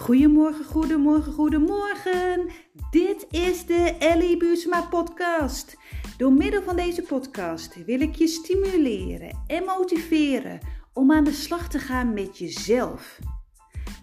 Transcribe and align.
Goedemorgen, 0.00 0.64
goedemorgen, 0.64 1.32
goedemorgen. 1.32 2.48
Dit 2.90 3.26
is 3.30 3.66
de 3.66 3.96
Ellie 3.98 4.36
Buusma 4.36 4.82
podcast. 4.82 5.76
Door 6.16 6.32
middel 6.32 6.62
van 6.62 6.76
deze 6.76 7.02
podcast 7.02 7.84
wil 7.84 8.00
ik 8.00 8.14
je 8.14 8.26
stimuleren 8.26 9.42
en 9.46 9.64
motiveren 9.64 10.58
om 10.92 11.12
aan 11.12 11.24
de 11.24 11.32
slag 11.32 11.68
te 11.68 11.78
gaan 11.78 12.14
met 12.14 12.38
jezelf. 12.38 13.18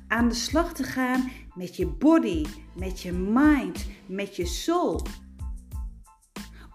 Aan 0.08 0.28
de 0.28 0.36
slag 0.36 0.74
te 0.74 0.84
gaan 0.84 1.32
met 1.54 1.76
je 1.76 1.88
body, 1.88 2.46
met 2.76 3.02
je 3.02 3.12
mind, 3.12 3.86
met 4.08 4.36
je 4.36 4.46
soul. 4.46 5.02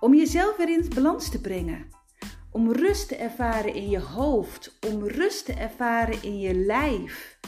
Om 0.00 0.14
jezelf 0.14 0.56
weer 0.56 0.68
in 0.68 0.90
balans 0.94 1.30
te 1.30 1.40
brengen. 1.40 1.86
Om 2.50 2.72
rust 2.72 3.08
te 3.08 3.16
ervaren 3.16 3.74
in 3.74 3.88
je 3.88 4.00
hoofd, 4.00 4.78
om 4.92 5.06
rust 5.06 5.44
te 5.44 5.52
ervaren 5.52 6.22
in 6.22 6.38
je 6.38 6.54
lijf. 6.54 7.38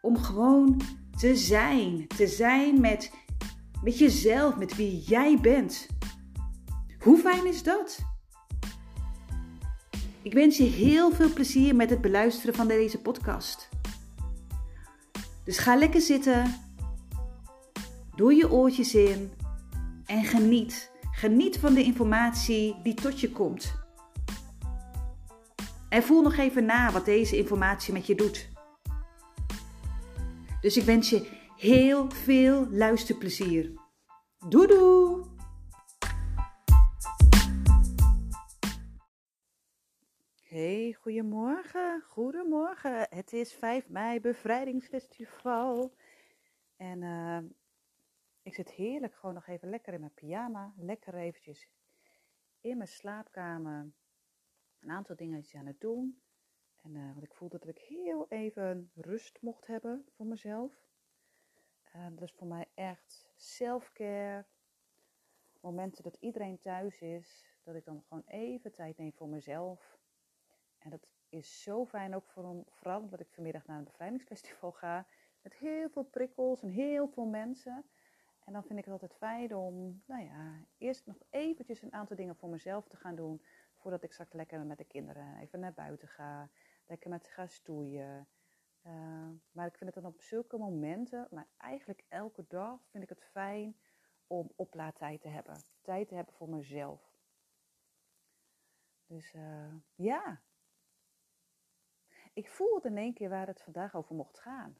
Om 0.00 0.18
gewoon 0.18 0.80
te 1.18 1.36
zijn. 1.36 2.06
Te 2.06 2.26
zijn 2.26 2.80
met, 2.80 3.12
met 3.82 3.98
jezelf, 3.98 4.56
met 4.56 4.76
wie 4.76 5.00
jij 5.00 5.38
bent. 5.40 5.86
Hoe 6.98 7.18
fijn 7.18 7.46
is 7.46 7.62
dat? 7.62 7.98
Ik 10.22 10.32
wens 10.32 10.56
je 10.56 10.64
heel 10.64 11.10
veel 11.10 11.32
plezier 11.32 11.74
met 11.76 11.90
het 11.90 12.00
beluisteren 12.00 12.54
van 12.54 12.68
deze 12.68 12.98
podcast. 12.98 13.68
Dus 15.44 15.58
ga 15.58 15.76
lekker 15.76 16.00
zitten, 16.00 16.54
doe 18.14 18.34
je 18.34 18.50
oortjes 18.50 18.94
in 18.94 19.32
en 20.06 20.24
geniet. 20.24 20.90
Geniet 21.10 21.58
van 21.58 21.74
de 21.74 21.82
informatie 21.82 22.76
die 22.82 22.94
tot 22.94 23.20
je 23.20 23.30
komt. 23.30 23.74
En 25.88 26.02
voel 26.02 26.22
nog 26.22 26.36
even 26.36 26.64
na 26.64 26.92
wat 26.92 27.04
deze 27.04 27.36
informatie 27.36 27.92
met 27.92 28.06
je 28.06 28.14
doet. 28.14 28.48
Dus 30.60 30.76
ik 30.76 30.82
wens 30.82 31.10
je 31.10 31.46
heel 31.56 32.10
veel 32.10 32.68
luisterplezier. 32.70 33.72
Doei! 34.48 35.22
Hey, 40.42 40.96
goedemorgen, 41.00 42.02
goedemorgen. 42.02 43.06
Het 43.10 43.32
is 43.32 43.52
5 43.52 43.88
mei, 43.88 44.20
bevrijdingsfestival. 44.20 45.94
En 46.76 47.02
uh, 47.02 47.38
ik 48.42 48.54
zit 48.54 48.70
heerlijk 48.70 49.14
gewoon 49.14 49.34
nog 49.34 49.46
even 49.46 49.68
lekker 49.68 49.92
in 49.92 50.00
mijn 50.00 50.14
pyjama. 50.14 50.72
Lekker 50.76 51.14
eventjes 51.14 51.68
in 52.60 52.76
mijn 52.76 52.88
slaapkamer. 52.88 53.92
Een 54.80 54.90
aantal 54.90 55.16
dingetjes 55.16 55.60
aan 55.60 55.66
het 55.66 55.80
doen. 55.80 56.22
En, 56.82 56.94
uh, 56.94 57.12
want 57.12 57.22
ik 57.22 57.34
voelde 57.34 57.58
dat 57.58 57.68
ik 57.68 57.78
heel 57.78 58.26
even 58.28 58.90
rust 58.94 59.38
mocht 59.40 59.66
hebben 59.66 60.06
voor 60.10 60.26
mezelf. 60.26 60.86
Uh, 61.96 62.06
dat 62.10 62.22
is 62.22 62.32
voor 62.32 62.46
mij 62.46 62.66
echt 62.74 63.28
self-care. 63.36 64.44
Momenten 65.60 66.02
dat 66.02 66.16
iedereen 66.20 66.58
thuis 66.58 67.00
is, 67.00 67.56
dat 67.62 67.74
ik 67.74 67.84
dan 67.84 68.02
gewoon 68.02 68.24
even 68.26 68.72
tijd 68.72 68.96
neem 68.96 69.12
voor 69.12 69.28
mezelf. 69.28 69.98
En 70.78 70.90
dat 70.90 71.06
is 71.28 71.62
zo 71.62 71.86
fijn 71.86 72.14
ook 72.14 72.26
voor, 72.26 72.64
vooral 72.68 73.00
omdat 73.00 73.20
ik 73.20 73.28
vanmiddag 73.30 73.66
naar 73.66 73.78
een 73.78 73.84
bevrijdingsfestival 73.84 74.72
ga. 74.72 75.06
Met 75.42 75.54
heel 75.54 75.88
veel 75.88 76.04
prikkels 76.04 76.62
en 76.62 76.68
heel 76.68 77.08
veel 77.08 77.26
mensen. 77.26 77.84
En 78.44 78.52
dan 78.52 78.64
vind 78.64 78.78
ik 78.78 78.84
het 78.84 78.92
altijd 78.92 79.14
fijn 79.14 79.54
om, 79.54 80.02
nou 80.06 80.24
ja, 80.24 80.64
eerst 80.78 81.06
nog 81.06 81.16
eventjes 81.30 81.82
een 81.82 81.92
aantal 81.92 82.16
dingen 82.16 82.36
voor 82.36 82.48
mezelf 82.48 82.88
te 82.88 82.96
gaan 82.96 83.14
doen. 83.14 83.42
Voordat 83.74 84.02
ik 84.02 84.12
straks 84.12 84.32
lekker 84.32 84.60
met 84.60 84.78
de 84.78 84.84
kinderen 84.84 85.36
even 85.36 85.60
naar 85.60 85.72
buiten 85.72 86.08
ga 86.08 86.50
lekker 86.88 87.10
met 87.10 87.28
ga 87.28 87.46
stoeien. 87.46 88.28
Uh, 88.82 89.28
maar 89.50 89.66
ik 89.66 89.76
vind 89.76 89.94
het 89.94 90.02
dan 90.02 90.12
op 90.12 90.20
zulke 90.20 90.58
momenten, 90.58 91.28
maar 91.30 91.48
eigenlijk 91.56 92.04
elke 92.08 92.44
dag 92.48 92.80
vind 92.90 93.02
ik 93.02 93.08
het 93.08 93.24
fijn 93.24 93.76
om 94.26 94.52
oplaadtijd 94.56 95.20
te 95.20 95.28
hebben. 95.28 95.62
Tijd 95.80 96.08
te 96.08 96.14
hebben 96.14 96.34
voor 96.34 96.48
mezelf. 96.48 97.16
Dus 99.06 99.34
uh, 99.34 99.74
ja. 99.94 100.42
Ik 102.32 102.48
voelde 102.48 102.88
in 102.88 102.96
één 102.96 103.14
keer 103.14 103.28
waar 103.28 103.46
het 103.46 103.62
vandaag 103.62 103.94
over 103.94 104.14
mocht 104.14 104.38
gaan. 104.38 104.78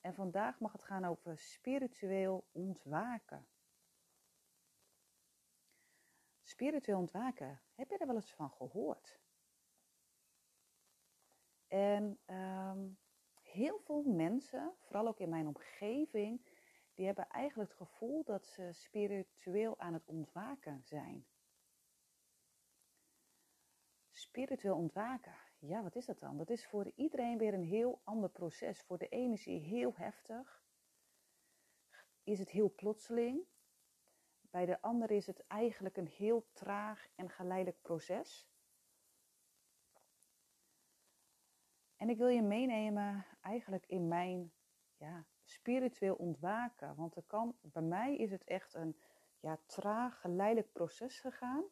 En 0.00 0.14
vandaag 0.14 0.58
mag 0.60 0.72
het 0.72 0.84
gaan 0.84 1.04
over 1.04 1.38
spiritueel 1.38 2.48
ontwaken. 2.52 3.46
Spiritueel 6.42 6.98
ontwaken, 6.98 7.60
heb 7.74 7.90
je 7.90 7.98
er 7.98 8.06
wel 8.06 8.16
eens 8.16 8.34
van 8.34 8.50
gehoord? 8.50 9.23
En 11.74 12.18
um, 12.26 12.98
heel 13.42 13.78
veel 13.78 14.02
mensen, 14.02 14.74
vooral 14.80 15.06
ook 15.06 15.18
in 15.18 15.28
mijn 15.28 15.46
omgeving, 15.46 16.40
die 16.94 17.06
hebben 17.06 17.28
eigenlijk 17.28 17.70
het 17.70 17.78
gevoel 17.88 18.24
dat 18.24 18.46
ze 18.46 18.72
spiritueel 18.72 19.78
aan 19.78 19.92
het 19.92 20.06
ontwaken 20.06 20.82
zijn. 20.84 21.26
Spiritueel 24.10 24.76
ontwaken, 24.76 25.34
ja, 25.58 25.82
wat 25.82 25.96
is 25.96 26.06
dat 26.06 26.18
dan? 26.18 26.36
Dat 26.36 26.50
is 26.50 26.66
voor 26.66 26.92
iedereen 26.94 27.38
weer 27.38 27.54
een 27.54 27.64
heel 27.64 28.00
ander 28.04 28.30
proces. 28.30 28.82
Voor 28.82 28.98
de 28.98 29.08
ene 29.08 29.32
is 29.32 29.44
het 29.44 29.62
heel 29.62 29.94
heftig, 29.96 30.64
is 32.22 32.38
het 32.38 32.50
heel 32.50 32.74
plotseling. 32.74 33.42
Bij 34.40 34.66
de 34.66 34.80
ander 34.80 35.10
is 35.10 35.26
het 35.26 35.46
eigenlijk 35.46 35.96
een 35.96 36.08
heel 36.08 36.46
traag 36.52 37.08
en 37.14 37.30
geleidelijk 37.30 37.82
proces. 37.82 38.48
En 42.04 42.10
ik 42.10 42.18
wil 42.18 42.28
je 42.28 42.42
meenemen 42.42 43.26
eigenlijk 43.40 43.86
in 43.86 44.08
mijn 44.08 44.52
ja, 44.96 45.26
spiritueel 45.42 46.14
ontwaken. 46.14 46.94
Want 46.94 47.16
er 47.16 47.22
kan, 47.22 47.56
bij 47.60 47.82
mij 47.82 48.16
is 48.16 48.30
het 48.30 48.44
echt 48.44 48.74
een 48.74 48.96
ja, 49.40 49.58
traag, 49.66 50.20
geleidelijk 50.20 50.72
proces 50.72 51.20
gegaan. 51.20 51.64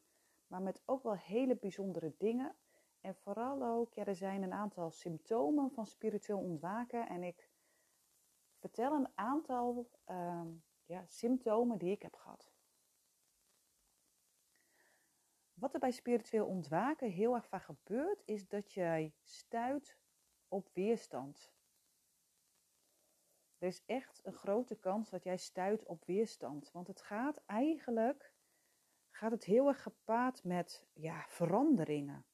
Maar 0.46 0.62
met 0.62 0.82
ook 0.84 1.02
wel 1.02 1.16
hele 1.16 1.56
bijzondere 1.56 2.14
dingen. 2.18 2.56
En 3.00 3.14
vooral 3.14 3.62
ook, 3.64 3.94
ja, 3.94 4.04
er 4.04 4.14
zijn 4.14 4.42
een 4.42 4.52
aantal 4.52 4.90
symptomen 4.90 5.70
van 5.70 5.86
spiritueel 5.86 6.38
ontwaken. 6.38 7.08
En 7.08 7.22
ik 7.22 7.50
vertel 8.58 8.92
een 8.92 9.08
aantal 9.14 9.90
uh, 10.10 10.46
ja, 10.84 11.04
symptomen 11.06 11.78
die 11.78 11.90
ik 11.90 12.02
heb 12.02 12.16
gehad. 12.16 12.52
Wat 15.54 15.74
er 15.74 15.80
bij 15.80 15.90
spiritueel 15.90 16.46
ontwaken 16.46 17.10
heel 17.10 17.34
erg 17.34 17.46
vaak 17.46 17.62
gebeurt, 17.62 18.22
is 18.24 18.48
dat 18.48 18.72
jij 18.72 19.14
stuit 19.22 20.00
op 20.52 20.68
weerstand. 20.72 21.52
Er 23.58 23.68
is 23.68 23.82
echt 23.86 24.20
een 24.24 24.32
grote 24.32 24.76
kans 24.76 25.10
dat 25.10 25.24
jij 25.24 25.36
stuit 25.36 25.84
op 25.84 26.04
weerstand. 26.04 26.70
Want 26.72 26.86
het 26.86 27.02
gaat 27.02 27.42
eigenlijk 27.46 28.32
gaat 29.10 29.30
het 29.30 29.44
heel 29.44 29.68
erg 29.68 29.82
gepaard 29.82 30.44
met 30.44 30.86
ja, 30.92 31.24
veranderingen. 31.28 32.24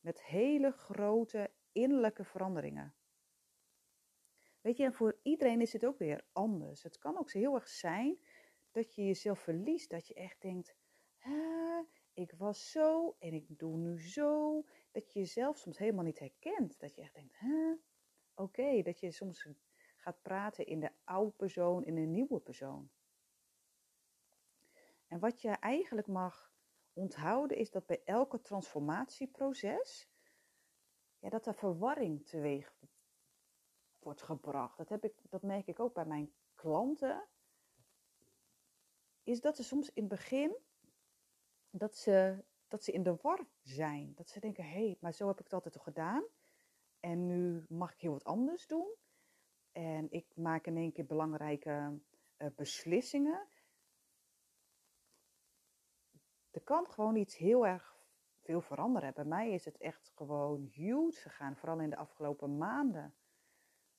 Met 0.00 0.24
hele 0.24 0.70
grote 0.70 1.50
innerlijke 1.72 2.24
veranderingen. 2.24 2.94
Weet 4.60 4.76
je, 4.76 4.84
en 4.84 4.94
voor 4.94 5.18
iedereen 5.22 5.60
is 5.60 5.72
het 5.72 5.84
ook 5.84 5.98
weer 5.98 6.24
anders. 6.32 6.82
Het 6.82 6.98
kan 6.98 7.18
ook 7.18 7.32
heel 7.32 7.54
erg 7.54 7.68
zijn 7.68 8.18
dat 8.70 8.94
je 8.94 9.06
jezelf 9.06 9.38
verliest. 9.38 9.90
Dat 9.90 10.06
je 10.06 10.14
echt 10.14 10.40
denkt, 10.40 10.76
ik 12.12 12.32
was 12.32 12.70
zo 12.70 13.16
en 13.18 13.32
ik 13.32 13.58
doe 13.58 13.76
nu 13.76 14.00
zo 14.00 14.64
dat 14.96 15.12
je 15.12 15.18
jezelf 15.18 15.58
soms 15.58 15.78
helemaal 15.78 16.04
niet 16.04 16.18
herkent. 16.18 16.80
Dat 16.80 16.94
je 16.94 17.00
echt 17.00 17.14
denkt? 17.14 17.34
Oké, 18.34 18.82
dat 18.82 19.00
je 19.00 19.10
soms 19.10 19.48
gaat 19.96 20.22
praten 20.22 20.66
in 20.66 20.80
de 20.80 20.90
oude 21.04 21.30
persoon, 21.30 21.84
in 21.84 21.96
een 21.96 22.10
nieuwe 22.10 22.40
persoon. 22.40 22.90
En 25.06 25.18
wat 25.18 25.40
je 25.40 25.48
eigenlijk 25.48 26.06
mag 26.06 26.52
onthouden 26.92 27.56
is 27.56 27.70
dat 27.70 27.86
bij 27.86 28.02
elke 28.04 28.40
transformatieproces, 28.40 30.08
ja, 31.18 31.28
dat 31.28 31.46
er 31.46 31.54
verwarring 31.54 32.26
teweeg 32.26 32.76
wordt 33.98 34.22
gebracht. 34.22 34.76
Dat, 34.76 34.88
heb 34.88 35.04
ik, 35.04 35.30
dat 35.30 35.42
merk 35.42 35.66
ik 35.66 35.80
ook 35.80 35.94
bij 35.94 36.06
mijn 36.06 36.34
klanten. 36.54 37.28
Is 39.22 39.40
dat 39.40 39.56
ze 39.56 39.64
soms 39.64 39.92
in 39.92 40.02
het 40.02 40.12
begin, 40.12 40.56
dat 41.70 41.96
ze 41.96 42.44
dat 42.68 42.84
ze 42.84 42.92
in 42.92 43.02
de 43.02 43.16
war 43.22 43.46
zijn. 43.62 44.12
Dat 44.14 44.28
ze 44.28 44.40
denken, 44.40 44.64
hé, 44.64 44.70
hey, 44.70 44.96
maar 45.00 45.12
zo 45.12 45.26
heb 45.26 45.38
ik 45.38 45.44
het 45.44 45.52
altijd 45.52 45.74
toch 45.74 45.82
gedaan. 45.82 46.24
En 47.00 47.26
nu 47.26 47.64
mag 47.68 47.92
ik 47.92 48.00
heel 48.00 48.12
wat 48.12 48.24
anders 48.24 48.66
doen. 48.66 48.94
En 49.72 50.10
ik 50.10 50.36
maak 50.36 50.66
in 50.66 50.76
één 50.76 50.92
keer 50.92 51.06
belangrijke 51.06 52.00
uh, 52.38 52.48
beslissingen. 52.56 53.48
Er 56.50 56.62
kan 56.62 56.86
gewoon 56.86 57.16
iets 57.16 57.36
heel 57.36 57.66
erg 57.66 57.96
veel 58.42 58.60
veranderen. 58.60 59.14
Bij 59.14 59.24
mij 59.24 59.50
is 59.50 59.64
het 59.64 59.78
echt 59.78 60.12
gewoon 60.14 60.64
huge 60.64 61.20
gegaan, 61.20 61.56
vooral 61.56 61.80
in 61.80 61.90
de 61.90 61.96
afgelopen 61.96 62.56
maanden. 62.56 63.14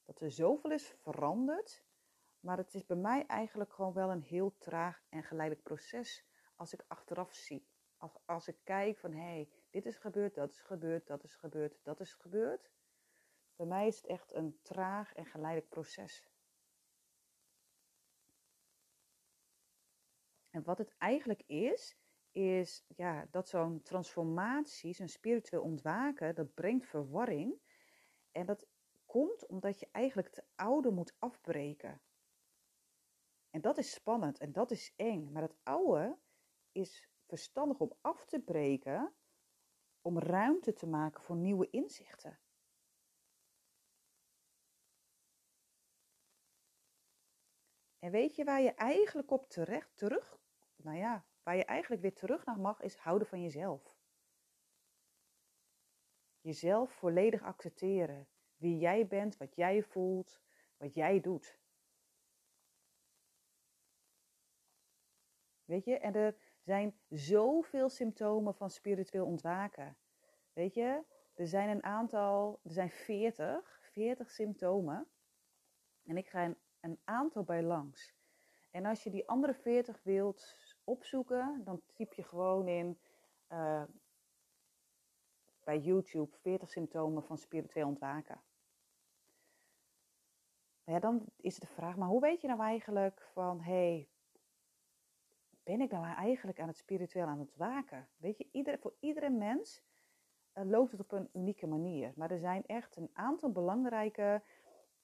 Dat 0.05 0.21
er 0.21 0.31
zoveel 0.31 0.71
is 0.71 0.95
veranderd. 0.97 1.85
Maar 2.39 2.57
het 2.57 2.73
is 2.73 2.85
bij 2.85 2.97
mij 2.97 3.25
eigenlijk 3.25 3.73
gewoon 3.73 3.93
wel 3.93 4.11
een 4.11 4.21
heel 4.21 4.57
traag 4.57 5.03
en 5.09 5.23
geleidelijk 5.23 5.67
proces 5.67 6.25
als 6.55 6.73
ik 6.73 6.83
achteraf 6.87 7.33
zie 7.33 7.67
als, 7.97 8.17
als 8.25 8.47
ik 8.47 8.57
kijk 8.63 8.97
van 8.97 9.11
hé, 9.11 9.19
hey, 9.19 9.49
dit 9.69 9.85
is 9.85 9.97
gebeurd, 9.97 10.35
dat 10.35 10.51
is 10.51 10.61
gebeurd, 10.61 11.07
dat 11.07 11.23
is 11.23 11.35
gebeurd, 11.35 11.79
dat 11.83 11.99
is 11.99 12.13
gebeurd. 12.13 12.71
Bij 13.55 13.65
mij 13.65 13.87
is 13.87 13.95
het 13.95 14.05
echt 14.05 14.33
een 14.33 14.59
traag 14.61 15.13
en 15.13 15.25
geleidelijk 15.25 15.69
proces. 15.69 16.27
En 20.49 20.63
wat 20.63 20.77
het 20.77 20.95
eigenlijk 20.97 21.43
is, 21.45 21.97
is 22.31 22.85
ja, 22.95 23.27
dat 23.31 23.49
zo'n 23.49 23.81
transformatie, 23.81 24.93
zo'n 24.93 25.07
spiritueel 25.07 25.61
ontwaken, 25.61 26.35
dat 26.35 26.53
brengt 26.53 26.85
verwarring. 26.85 27.61
En 28.31 28.45
dat 28.45 28.67
komt 29.05 29.47
omdat 29.47 29.79
je 29.79 29.87
eigenlijk 29.91 30.27
het 30.27 30.45
oude 30.55 30.91
moet 30.91 31.15
afbreken. 31.19 32.01
En 33.49 33.61
dat 33.61 33.77
is 33.77 33.91
spannend 33.91 34.37
en 34.37 34.51
dat 34.51 34.71
is 34.71 34.93
eng. 34.95 35.31
Maar 35.31 35.41
het 35.41 35.57
oude 35.63 36.17
is 36.71 37.06
verstandig 37.27 37.79
om 37.79 37.93
af 38.01 38.25
te 38.25 38.39
breken, 38.39 39.15
om 40.01 40.19
ruimte 40.19 40.73
te 40.73 40.87
maken 40.87 41.23
voor 41.23 41.35
nieuwe 41.35 41.69
inzichten. 41.69 42.39
En 47.99 48.11
weet 48.11 48.35
je 48.35 48.43
waar 48.43 48.61
je 48.61 48.73
eigenlijk 48.73 49.31
op 49.31 49.49
terecht 49.49 49.97
terug, 49.97 50.39
nou 50.75 50.97
ja, 50.97 51.25
waar 51.43 51.55
je 51.55 51.65
eigenlijk 51.65 52.01
weer 52.01 52.13
terug 52.13 52.45
naar 52.45 52.59
mag, 52.59 52.81
is 52.81 52.95
houden 52.95 53.27
van 53.27 53.41
jezelf. 53.41 53.97
Jezelf 56.41 56.91
volledig 56.91 57.41
accepteren. 57.41 58.27
Wie 58.55 58.77
jij 58.77 59.07
bent, 59.07 59.37
wat 59.37 59.55
jij 59.55 59.83
voelt, 59.83 60.41
wat 60.77 60.93
jij 60.93 61.19
doet. 61.19 61.59
Weet 65.65 65.85
je, 65.85 65.97
en 65.97 66.15
er 66.15 66.37
zijn 66.67 66.99
zoveel 67.09 67.89
symptomen 67.89 68.55
van 68.55 68.69
spiritueel 68.69 69.25
ontwaken. 69.25 69.97
Weet 70.53 70.73
je, 70.73 71.03
er 71.33 71.47
zijn 71.47 71.69
een 71.69 71.83
aantal, 71.83 72.59
er 72.63 72.71
zijn 72.71 72.89
40, 72.89 73.79
40 73.81 74.31
symptomen. 74.31 75.07
En 76.03 76.17
ik 76.17 76.27
ga 76.27 76.55
een, 76.79 76.99
aantal 77.03 77.43
bij 77.43 77.63
langs. 77.63 78.13
En 78.71 78.85
als 78.85 79.03
je 79.03 79.09
die 79.09 79.27
andere 79.27 79.53
40 79.53 80.03
wilt 80.03 80.55
opzoeken, 80.83 81.61
dan 81.63 81.81
typ 81.93 82.13
je 82.13 82.23
gewoon 82.23 82.67
in 82.67 82.99
uh, 83.51 83.83
bij 85.63 85.79
YouTube 85.79 86.37
40 86.37 86.69
symptomen 86.69 87.23
van 87.23 87.37
spiritueel 87.37 87.87
ontwaken. 87.87 88.41
Ja, 90.83 90.99
dan 90.99 91.25
is 91.35 91.59
de 91.59 91.67
vraag, 91.67 91.95
maar 91.95 92.07
hoe 92.07 92.21
weet 92.21 92.41
je 92.41 92.47
nou 92.47 92.61
eigenlijk 92.61 93.21
van, 93.33 93.61
hey, 93.61 94.09
ben 95.67 95.81
ik 95.81 95.91
nou 95.91 96.05
eigenlijk 96.05 96.59
aan 96.59 96.67
het 96.67 96.77
spiritueel 96.77 97.25
aan 97.25 97.39
het 97.39 97.55
waken? 97.55 98.09
Weet 98.17 98.37
je, 98.37 98.77
voor 98.79 98.95
iedere 98.99 99.29
mens 99.29 99.83
uh, 100.53 100.63
loopt 100.65 100.91
het 100.91 100.99
op 100.99 101.11
een 101.11 101.29
unieke 101.33 101.67
manier. 101.67 102.13
Maar 102.15 102.31
er 102.31 102.39
zijn 102.39 102.65
echt 102.65 102.95
een 102.95 103.09
aantal 103.13 103.51
belangrijke 103.51 104.43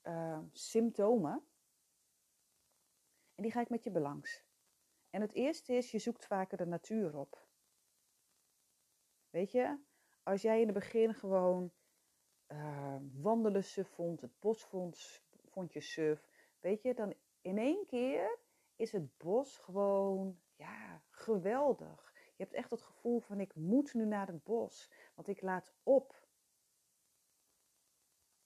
uh, 0.04 0.40
symptomen. 0.52 1.44
En 3.36 3.44
die 3.44 3.52
ga 3.52 3.62
ik 3.62 3.70
met 3.70 3.84
je 3.84 3.92
belangs. 3.92 4.44
En 5.10 5.22
het 5.22 5.34
eerste 5.34 5.74
is, 5.74 5.92
je 5.92 6.00
zoekt 6.00 6.26
vaker 6.26 6.58
de 6.58 6.66
natuur 6.66 7.18
op. 7.18 7.48
Weet 9.30 9.52
je, 9.52 9.80
als 10.24 10.42
jij 10.42 10.60
in 10.60 10.66
het 10.66 10.76
begin 10.76 11.14
gewoon 11.14 11.72
uh, 12.48 12.98
wandelen 13.14 13.64
suf 13.64 13.90
vond, 13.90 14.22
het 14.22 14.40
bos 14.40 14.66
vond, 14.66 15.24
vond 15.46 15.74
je 15.74 15.82
suf, 15.82 16.28
weet 16.60 16.82
je, 16.82 16.94
dan 16.94 17.14
in 17.42 17.58
één 17.58 17.86
keer 17.86 18.40
is 18.76 18.92
het 18.92 19.18
bos 19.18 19.58
gewoon, 19.58 20.40
ja, 20.64 21.02
geweldig. 21.10 22.14
Je 22.36 22.44
hebt 22.44 22.56
echt 22.56 22.70
het 22.70 22.82
gevoel 22.82 23.20
van 23.20 23.40
ik 23.40 23.56
moet 23.56 23.94
nu 23.94 24.06
naar 24.06 24.28
het 24.28 24.44
bos, 24.44 24.92
want 25.16 25.28
ik 25.28 25.42
laat 25.42 25.74
op. 25.84 26.28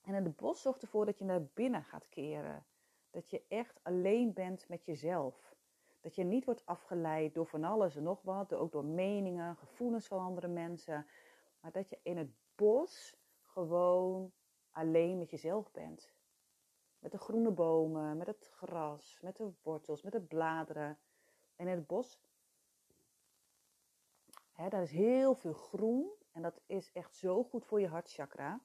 En 0.00 0.14
in 0.14 0.24
het 0.24 0.36
bos 0.36 0.62
zorgt 0.62 0.82
ervoor 0.82 1.06
dat 1.06 1.18
je 1.18 1.24
naar 1.24 1.44
binnen 1.54 1.84
gaat 1.84 2.08
keren. 2.08 2.66
Dat 3.10 3.30
je 3.30 3.44
echt 3.48 3.80
alleen 3.82 4.32
bent 4.32 4.68
met 4.68 4.84
jezelf. 4.84 5.56
Dat 6.00 6.14
je 6.14 6.24
niet 6.24 6.44
wordt 6.44 6.66
afgeleid 6.66 7.34
door 7.34 7.46
van 7.46 7.64
alles 7.64 7.96
en 7.96 8.02
nog 8.02 8.22
wat, 8.22 8.54
ook 8.54 8.72
door 8.72 8.84
meningen, 8.84 9.56
gevoelens 9.56 10.06
van 10.06 10.18
andere 10.18 10.48
mensen. 10.48 11.06
Maar 11.60 11.72
dat 11.72 11.88
je 11.88 11.98
in 12.02 12.16
het 12.16 12.30
bos 12.54 13.16
gewoon 13.42 14.32
alleen 14.70 15.18
met 15.18 15.30
jezelf 15.30 15.70
bent. 15.70 16.12
Met 16.98 17.12
de 17.12 17.18
groene 17.18 17.50
bomen, 17.50 18.16
met 18.16 18.26
het 18.26 18.50
gras, 18.54 19.18
met 19.20 19.36
de 19.36 19.52
wortels, 19.62 20.02
met 20.02 20.12
de 20.12 20.20
bladeren. 20.20 20.98
En 21.58 21.66
in 21.66 21.76
het 21.76 21.86
bos, 21.86 22.20
hè, 24.52 24.68
daar 24.68 24.82
is 24.82 24.90
heel 24.90 25.34
veel 25.34 25.52
groen. 25.52 26.10
En 26.32 26.42
dat 26.42 26.60
is 26.66 26.92
echt 26.92 27.16
zo 27.16 27.44
goed 27.44 27.64
voor 27.64 27.80
je 27.80 27.88
hartchakra, 27.88 28.60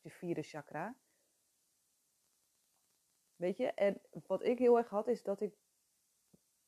je 0.00 0.10
vierde 0.10 0.42
chakra. 0.42 0.96
Weet 3.36 3.56
je, 3.56 3.66
en 3.66 4.00
wat 4.26 4.42
ik 4.42 4.58
heel 4.58 4.76
erg 4.76 4.88
had, 4.88 5.08
is 5.08 5.22
dat 5.22 5.40
ik 5.40 5.54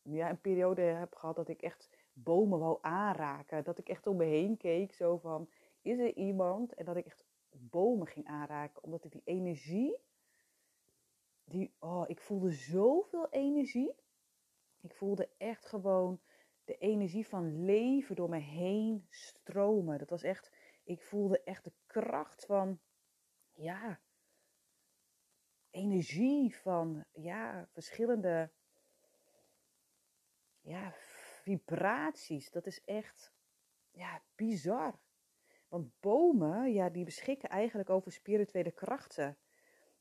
ja, 0.02 0.30
een 0.30 0.40
periode 0.40 0.82
heb 0.82 1.14
gehad 1.14 1.36
dat 1.36 1.48
ik 1.48 1.62
echt 1.62 1.90
bomen 2.12 2.58
wou 2.58 2.78
aanraken. 2.80 3.64
Dat 3.64 3.78
ik 3.78 3.88
echt 3.88 4.06
om 4.06 4.16
me 4.16 4.24
heen 4.24 4.56
keek, 4.56 4.94
zo 4.94 5.16
van, 5.16 5.50
is 5.82 5.98
er 5.98 6.16
iemand? 6.16 6.74
En 6.74 6.84
dat 6.84 6.96
ik 6.96 7.06
echt 7.06 7.24
bomen 7.50 8.06
ging 8.06 8.26
aanraken, 8.26 8.82
omdat 8.82 9.04
ik 9.04 9.12
die 9.12 9.22
energie, 9.24 9.96
die, 11.44 11.74
oh, 11.78 12.04
ik 12.06 12.20
voelde 12.20 12.50
zoveel 12.50 13.28
energie. 13.30 13.94
Ik 14.88 14.94
voelde 14.94 15.28
echt 15.38 15.66
gewoon 15.66 16.20
de 16.64 16.78
energie 16.78 17.26
van 17.26 17.64
leven 17.64 18.16
door 18.16 18.28
me 18.28 18.38
heen 18.38 19.06
stromen. 19.08 19.98
Dat 19.98 20.10
was 20.10 20.22
echt, 20.22 20.52
ik 20.84 21.02
voelde 21.02 21.42
echt 21.42 21.64
de 21.64 21.72
kracht 21.86 22.44
van, 22.46 22.80
ja, 23.52 24.00
energie 25.70 26.56
van, 26.56 27.04
ja, 27.12 27.68
verschillende 27.72 28.50
ja, 30.60 30.92
vibraties. 31.42 32.50
Dat 32.50 32.66
is 32.66 32.84
echt 32.84 33.32
ja, 33.90 34.22
bizar. 34.34 34.98
Want 35.68 36.00
bomen, 36.00 36.72
ja, 36.72 36.88
die 36.88 37.04
beschikken 37.04 37.48
eigenlijk 37.48 37.90
over 37.90 38.12
spirituele 38.12 38.72
krachten. 38.72 39.38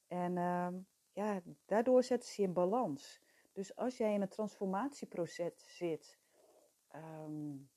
En 0.07 0.35
uh, 0.35 0.67
ja, 1.11 1.41
daardoor 1.65 2.03
zetten 2.03 2.29
ze 2.29 2.41
in 2.41 2.53
balans. 2.53 3.21
Dus 3.57 3.75
als 3.75 3.97
jij 3.97 4.13
in 4.13 4.21
een 4.21 4.29
transformatieproces 4.29 5.77
zit, 5.77 6.19
um, 6.95 7.69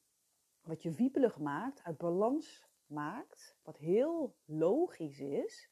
wat 0.60 0.82
je 0.82 0.90
wiebelig 0.90 1.38
maakt, 1.38 1.82
uit 1.82 1.98
balans 1.98 2.68
maakt, 2.86 3.56
wat 3.62 3.76
heel 3.76 4.36
logisch 4.44 5.20
is, 5.20 5.70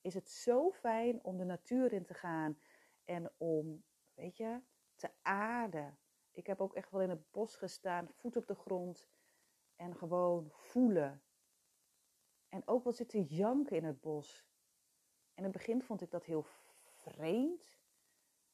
is 0.00 0.14
het 0.14 0.30
zo 0.30 0.70
fijn 0.70 1.24
om 1.24 1.36
de 1.36 1.44
natuur 1.44 1.92
in 1.92 2.04
te 2.04 2.14
gaan 2.14 2.58
en 3.04 3.32
om, 3.36 3.84
weet 4.14 4.36
je, 4.36 4.60
te 4.94 5.10
aarden, 5.22 5.98
ik 6.30 6.46
heb 6.46 6.60
ook 6.60 6.74
echt 6.74 6.90
wel 6.90 7.00
in 7.00 7.10
het 7.10 7.30
bos 7.30 7.56
gestaan, 7.56 8.08
voet 8.12 8.36
op 8.36 8.46
de 8.46 8.54
grond 8.54 9.08
en 9.76 9.96
gewoon 9.96 10.50
voelen. 10.50 11.22
En 12.48 12.62
ook 12.66 12.84
wel 12.84 12.92
zitten 12.92 13.22
janken 13.22 13.76
in 13.76 13.84
het 13.84 14.00
bos. 14.00 14.46
In 15.34 15.42
het 15.42 15.52
begin 15.52 15.82
vond 15.82 16.00
ik 16.00 16.10
dat 16.10 16.24
heel 16.24 16.46
vreemd. 16.82 17.71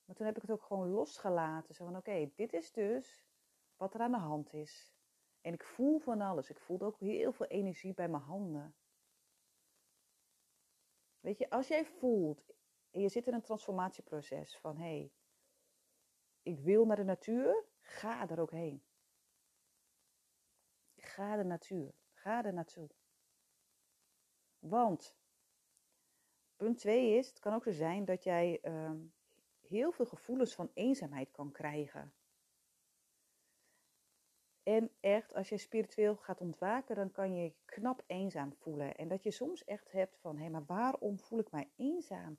Maar 0.09 0.17
toen 0.17 0.27
heb 0.27 0.37
ik 0.37 0.43
het 0.43 0.51
ook 0.51 0.63
gewoon 0.63 0.91
losgelaten. 0.91 1.75
Zo 1.75 1.85
van, 1.85 1.97
oké, 1.97 2.31
dit 2.35 2.53
is 2.53 2.73
dus 2.73 3.27
wat 3.77 3.95
er 3.95 4.01
aan 4.01 4.13
de 4.13 4.19
hand 4.19 4.53
is. 4.53 4.95
En 5.41 5.53
ik 5.53 5.65
voel 5.65 5.99
van 5.99 6.21
alles. 6.21 6.51
Ik 6.51 6.59
voelde 6.59 6.85
ook 6.85 6.99
heel 6.99 7.33
veel 7.33 7.47
energie 7.47 7.95
bij 7.95 8.09
mijn 8.09 8.23
handen. 8.23 8.75
Weet 11.21 11.39
je, 11.39 11.51
als 11.51 11.69
jij 11.69 11.85
voelt 11.85 12.55
en 12.91 13.01
je 13.01 13.09
zit 13.09 13.27
in 13.27 13.35
een 13.35 13.43
transformatieproces 13.43 14.59
van 14.59 14.77
hé, 14.77 14.83
hey, 14.83 15.13
ik 16.43 16.59
wil 16.59 16.87
naar 16.87 16.97
de 16.97 17.05
natuur, 17.05 17.65
ga 17.81 18.29
er 18.29 18.41
ook 18.41 18.51
heen. 18.51 18.83
Ga 20.97 21.37
de 21.37 21.45
natuur, 21.45 21.95
ga 22.13 22.45
er 22.45 22.53
naartoe. 22.53 22.91
Want, 24.59 25.17
punt 26.57 26.79
2 26.79 27.17
is, 27.17 27.29
het 27.29 27.39
kan 27.39 27.55
ook 27.55 27.65
zo 27.65 27.73
zijn 27.73 28.05
dat 28.05 28.25
jij 28.25 28.59
uh, 28.63 28.91
heel 29.69 29.93
veel 29.93 30.07
gevoelens 30.07 30.55
van 30.55 30.71
eenzaamheid 30.75 31.31
kan 31.31 31.53
krijgen. 31.53 32.13
En 34.63 34.91
echt, 35.01 35.35
als 35.35 35.49
je 35.49 35.59
spiritueel 35.59 36.17
gaat 36.17 36.41
ontwaken, 36.41 36.95
dan 36.95 37.11
kan 37.11 37.35
je 37.35 37.43
je 37.43 37.55
knap 37.65 38.03
eenzaam 38.07 38.53
voelen. 38.53 38.97
En 38.97 39.09
dat 39.09 39.23
je 39.23 39.31
soms 39.31 39.65
echt 39.65 39.93
hebt 39.93 40.19
van, 40.19 40.37
hé, 40.37 40.43
hey, 40.43 40.51
maar 40.51 40.65
waarom 40.65 41.19
voel 41.19 41.39
ik 41.39 41.51
mij 41.51 41.71
eenzaam? 41.77 42.39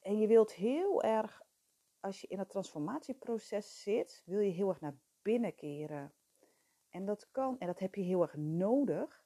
En 0.00 0.18
je 0.18 0.26
wilt 0.26 0.52
heel 0.52 1.02
erg 1.02 1.42
als 2.04 2.20
je 2.20 2.26
in 2.26 2.38
het 2.38 2.48
transformatieproces 2.48 3.82
zit, 3.82 4.22
wil 4.24 4.40
je 4.40 4.50
heel 4.50 4.68
erg 4.68 4.80
naar 4.80 4.98
binnen 5.22 5.54
keren. 5.54 6.14
En 6.90 7.04
dat 7.04 7.30
kan, 7.30 7.58
en 7.58 7.66
dat 7.66 7.78
heb 7.78 7.94
je 7.94 8.02
heel 8.02 8.22
erg 8.22 8.36
nodig. 8.36 9.24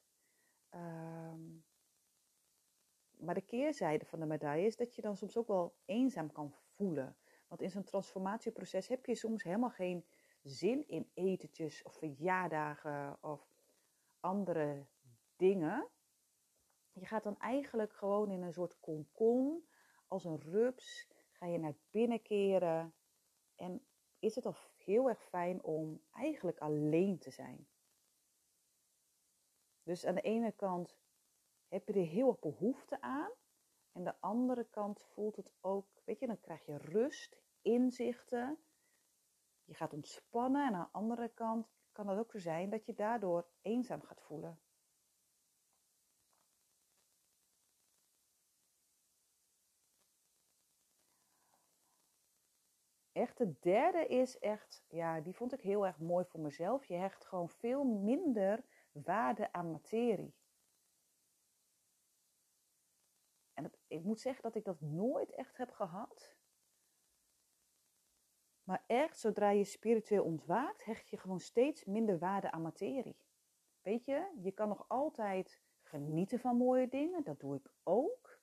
Um, 0.69 1.65
maar 3.19 3.33
de 3.33 3.41
keerzijde 3.41 4.05
van 4.05 4.19
de 4.19 4.25
medaille 4.25 4.65
is 4.65 4.75
dat 4.75 4.95
je 4.95 5.01
dan 5.01 5.17
soms 5.17 5.37
ook 5.37 5.47
wel 5.47 5.75
eenzaam 5.85 6.31
kan 6.31 6.51
voelen. 6.51 7.17
Want 7.47 7.61
in 7.61 7.69
zo'n 7.69 7.83
transformatieproces 7.83 8.87
heb 8.87 9.05
je 9.05 9.15
soms 9.15 9.43
helemaal 9.43 9.69
geen 9.69 10.05
zin 10.43 10.87
in 10.87 11.11
etentjes 11.13 11.83
of 11.83 11.93
verjaardagen 11.93 13.17
of 13.21 13.49
andere 14.19 14.85
dingen. 15.35 15.87
Je 16.91 17.05
gaat 17.05 17.23
dan 17.23 17.39
eigenlijk 17.39 17.93
gewoon 17.93 18.31
in 18.31 18.41
een 18.41 18.53
soort 18.53 18.79
konkon 18.79 19.67
als 20.07 20.23
een 20.23 20.41
rups 20.41 21.09
ga 21.31 21.45
je 21.45 21.57
naar 21.57 21.75
binnen 21.89 22.21
keren 22.21 22.93
en 23.55 23.85
is 24.19 24.35
het 24.35 24.45
al 24.45 24.55
heel 24.77 25.09
erg 25.09 25.23
fijn 25.23 25.63
om 25.63 26.01
eigenlijk 26.11 26.57
alleen 26.57 27.17
te 27.17 27.31
zijn. 27.31 27.67
Dus 29.83 30.05
aan 30.05 30.15
de 30.15 30.21
ene 30.21 30.51
kant 30.51 30.97
heb 31.69 31.87
je 31.87 31.93
er 31.93 32.05
heel 32.05 32.27
erg 32.27 32.39
behoefte 32.39 33.01
aan. 33.01 33.31
En 33.91 34.03
de 34.03 34.15
andere 34.19 34.63
kant 34.69 35.01
voelt 35.01 35.35
het 35.35 35.53
ook, 35.61 35.87
weet 36.03 36.19
je, 36.19 36.27
dan 36.27 36.39
krijg 36.39 36.65
je 36.65 36.77
rust, 36.77 37.41
inzichten. 37.61 38.59
Je 39.63 39.73
gaat 39.73 39.93
ontspannen. 39.93 40.67
En 40.67 40.73
aan 40.73 40.89
de 40.91 40.97
andere 40.97 41.29
kant 41.33 41.67
kan 41.91 42.07
het 42.07 42.19
ook 42.19 42.31
zo 42.31 42.39
zijn 42.39 42.69
dat 42.69 42.85
je 42.85 42.93
daardoor 42.93 43.47
eenzaam 43.61 44.01
gaat 44.01 44.21
voelen. 44.21 44.59
Echt, 53.11 53.37
de 53.37 53.55
derde 53.59 54.07
is 54.07 54.37
echt, 54.39 54.83
ja, 54.87 55.21
die 55.21 55.35
vond 55.35 55.53
ik 55.53 55.61
heel 55.61 55.85
erg 55.85 55.99
mooi 55.99 56.25
voor 56.25 56.39
mezelf. 56.39 56.85
Je 56.85 56.95
hecht 56.95 57.25
gewoon 57.25 57.49
veel 57.49 57.83
minder 57.83 58.63
waarde 58.91 59.51
aan 59.51 59.71
materie. 59.71 60.38
En 63.59 63.71
ik 63.87 64.03
moet 64.03 64.19
zeggen 64.19 64.43
dat 64.43 64.55
ik 64.55 64.63
dat 64.63 64.81
nooit 64.81 65.31
echt 65.31 65.57
heb 65.57 65.71
gehad. 65.71 66.35
Maar 68.63 68.83
echt, 68.87 69.19
zodra 69.19 69.49
je 69.49 69.63
spiritueel 69.63 70.23
ontwaakt, 70.23 70.85
hecht 70.85 71.09
je 71.09 71.17
gewoon 71.17 71.39
steeds 71.39 71.85
minder 71.85 72.19
waarde 72.19 72.51
aan 72.51 72.61
materie. 72.61 73.17
Weet 73.81 74.05
je, 74.05 74.31
je 74.41 74.51
kan 74.51 74.67
nog 74.67 74.85
altijd 74.87 75.61
genieten 75.81 76.39
van 76.39 76.55
mooie 76.55 76.87
dingen, 76.87 77.23
dat 77.23 77.39
doe 77.39 77.55
ik 77.55 77.71
ook. 77.83 78.39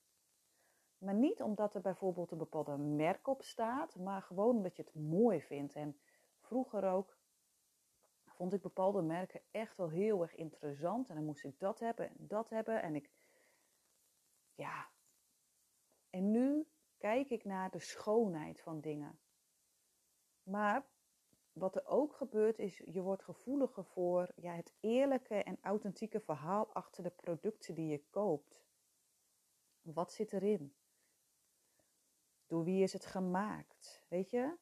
Maar 0.98 1.14
niet 1.14 1.42
omdat 1.42 1.74
er 1.74 1.80
bijvoorbeeld 1.80 2.30
een 2.30 2.38
bepaalde 2.38 2.76
merk 2.76 3.28
op 3.28 3.42
staat, 3.42 3.96
maar 3.96 4.22
gewoon 4.22 4.56
omdat 4.56 4.76
je 4.76 4.82
het 4.82 4.94
mooi 4.94 5.42
vindt. 5.42 5.74
En 5.74 6.00
vroeger 6.38 6.84
ook 6.84 7.18
vond 8.26 8.52
ik 8.52 8.62
bepaalde 8.62 9.02
merken 9.02 9.40
echt 9.50 9.76
wel 9.76 9.88
heel 9.88 10.22
erg 10.22 10.34
interessant. 10.34 11.08
En 11.08 11.14
dan 11.14 11.24
moest 11.24 11.44
ik 11.44 11.58
dat 11.58 11.78
hebben 11.78 12.08
en 12.08 12.16
dat 12.18 12.50
hebben. 12.50 12.82
En 12.82 12.94
ik, 12.94 13.10
ja. 14.54 14.94
En 16.16 16.30
nu 16.30 16.66
kijk 16.98 17.30
ik 17.30 17.44
naar 17.44 17.70
de 17.70 17.78
schoonheid 17.78 18.60
van 18.60 18.80
dingen. 18.80 19.18
Maar 20.42 20.86
wat 21.52 21.76
er 21.76 21.86
ook 21.86 22.14
gebeurt 22.14 22.58
is, 22.58 22.82
je 22.84 23.00
wordt 23.00 23.22
gevoeliger 23.22 23.84
voor 23.84 24.32
ja, 24.36 24.52
het 24.54 24.72
eerlijke 24.80 25.34
en 25.34 25.58
authentieke 25.60 26.20
verhaal 26.20 26.72
achter 26.72 27.02
de 27.02 27.10
producten 27.10 27.74
die 27.74 27.86
je 27.86 28.04
koopt. 28.10 28.64
Wat 29.82 30.12
zit 30.12 30.32
erin? 30.32 30.74
Door 32.46 32.64
wie 32.64 32.82
is 32.82 32.92
het 32.92 33.06
gemaakt? 33.06 34.04
Weet 34.08 34.30
je? 34.30 34.56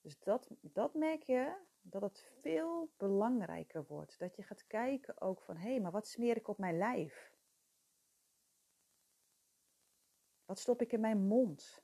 Dus 0.00 0.18
dat, 0.18 0.50
dat 0.60 0.94
merk 0.94 1.22
je 1.22 1.56
dat 1.80 2.02
het 2.02 2.20
veel 2.40 2.90
belangrijker 2.96 3.84
wordt. 3.86 4.18
Dat 4.18 4.36
je 4.36 4.42
gaat 4.42 4.66
kijken 4.66 5.20
ook 5.20 5.40
van 5.40 5.56
hé, 5.56 5.70
hey, 5.70 5.80
maar 5.80 5.92
wat 5.92 6.08
smeer 6.08 6.36
ik 6.36 6.48
op 6.48 6.58
mijn 6.58 6.78
lijf? 6.78 7.36
Wat 10.48 10.58
stop 10.58 10.82
ik 10.82 10.92
in 10.92 11.00
mijn 11.00 11.26
mond? 11.26 11.82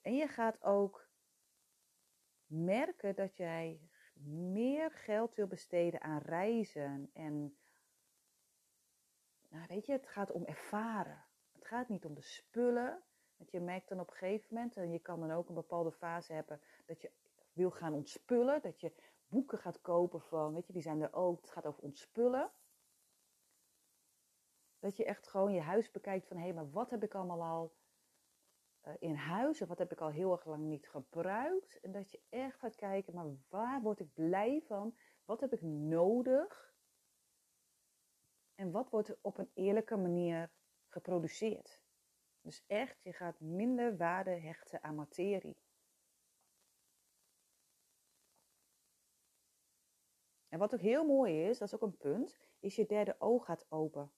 En 0.00 0.14
je 0.14 0.28
gaat 0.28 0.62
ook 0.62 1.08
merken 2.46 3.14
dat 3.14 3.36
jij 3.36 3.80
meer 4.24 4.90
geld 4.90 5.34
wil 5.34 5.46
besteden 5.46 6.00
aan 6.00 6.18
reizen. 6.18 7.10
En 7.12 7.58
nou 9.48 9.66
weet 9.68 9.86
je, 9.86 9.92
het 9.92 10.06
gaat 10.06 10.30
om 10.30 10.44
ervaren. 10.44 11.24
Het 11.52 11.66
gaat 11.66 11.88
niet 11.88 12.04
om 12.04 12.14
de 12.14 12.22
spullen. 12.22 13.02
Want 13.36 13.50
je 13.50 13.60
merkt 13.60 13.88
dan 13.88 14.00
op 14.00 14.10
een 14.10 14.16
gegeven 14.16 14.54
moment, 14.54 14.76
en 14.76 14.92
je 14.92 14.98
kan 14.98 15.20
dan 15.20 15.30
ook 15.30 15.48
een 15.48 15.54
bepaalde 15.54 15.92
fase 15.92 16.32
hebben, 16.32 16.60
dat 16.86 17.00
je 17.00 17.12
wil 17.52 17.70
gaan 17.70 17.94
ontspullen. 17.94 18.62
Dat 18.62 18.80
je 18.80 18.92
boeken 19.26 19.58
gaat 19.58 19.80
kopen 19.80 20.20
van, 20.20 20.54
weet 20.54 20.66
je, 20.66 20.72
die 20.72 20.82
zijn 20.82 21.00
er 21.00 21.12
ook. 21.12 21.40
Het 21.40 21.50
gaat 21.50 21.66
over 21.66 21.82
ontspullen. 21.82 22.52
Dat 24.80 24.96
je 24.96 25.04
echt 25.04 25.28
gewoon 25.28 25.52
je 25.52 25.60
huis 25.60 25.90
bekijkt 25.90 26.26
van, 26.26 26.36
hé, 26.36 26.42
hey, 26.42 26.52
maar 26.52 26.70
wat 26.70 26.90
heb 26.90 27.02
ik 27.02 27.14
allemaal 27.14 27.42
al 27.42 27.74
uh, 28.86 28.94
in 28.98 29.14
huis? 29.14 29.62
Of 29.62 29.68
wat 29.68 29.78
heb 29.78 29.92
ik 29.92 30.00
al 30.00 30.10
heel 30.10 30.32
erg 30.32 30.44
lang 30.44 30.64
niet 30.64 30.88
gebruikt? 30.88 31.80
En 31.80 31.92
dat 31.92 32.10
je 32.10 32.20
echt 32.28 32.58
gaat 32.58 32.74
kijken, 32.74 33.14
maar 33.14 33.26
waar 33.48 33.82
word 33.82 34.00
ik 34.00 34.14
blij 34.14 34.62
van? 34.66 34.96
Wat 35.24 35.40
heb 35.40 35.52
ik 35.52 35.62
nodig? 35.62 36.74
En 38.54 38.70
wat 38.70 38.90
wordt 38.90 39.16
op 39.20 39.38
een 39.38 39.50
eerlijke 39.54 39.96
manier 39.96 40.50
geproduceerd? 40.88 41.82
Dus 42.40 42.64
echt, 42.66 43.02
je 43.02 43.12
gaat 43.12 43.40
minder 43.40 43.96
waarde 43.96 44.30
hechten 44.30 44.82
aan 44.82 44.94
materie. 44.94 45.56
En 50.48 50.58
wat 50.58 50.74
ook 50.74 50.80
heel 50.80 51.04
mooi 51.04 51.48
is, 51.48 51.58
dat 51.58 51.68
is 51.68 51.74
ook 51.74 51.82
een 51.82 51.96
punt, 51.96 52.40
is 52.58 52.76
je 52.76 52.86
derde 52.86 53.16
oog 53.18 53.44
gaat 53.44 53.66
open. 53.68 54.12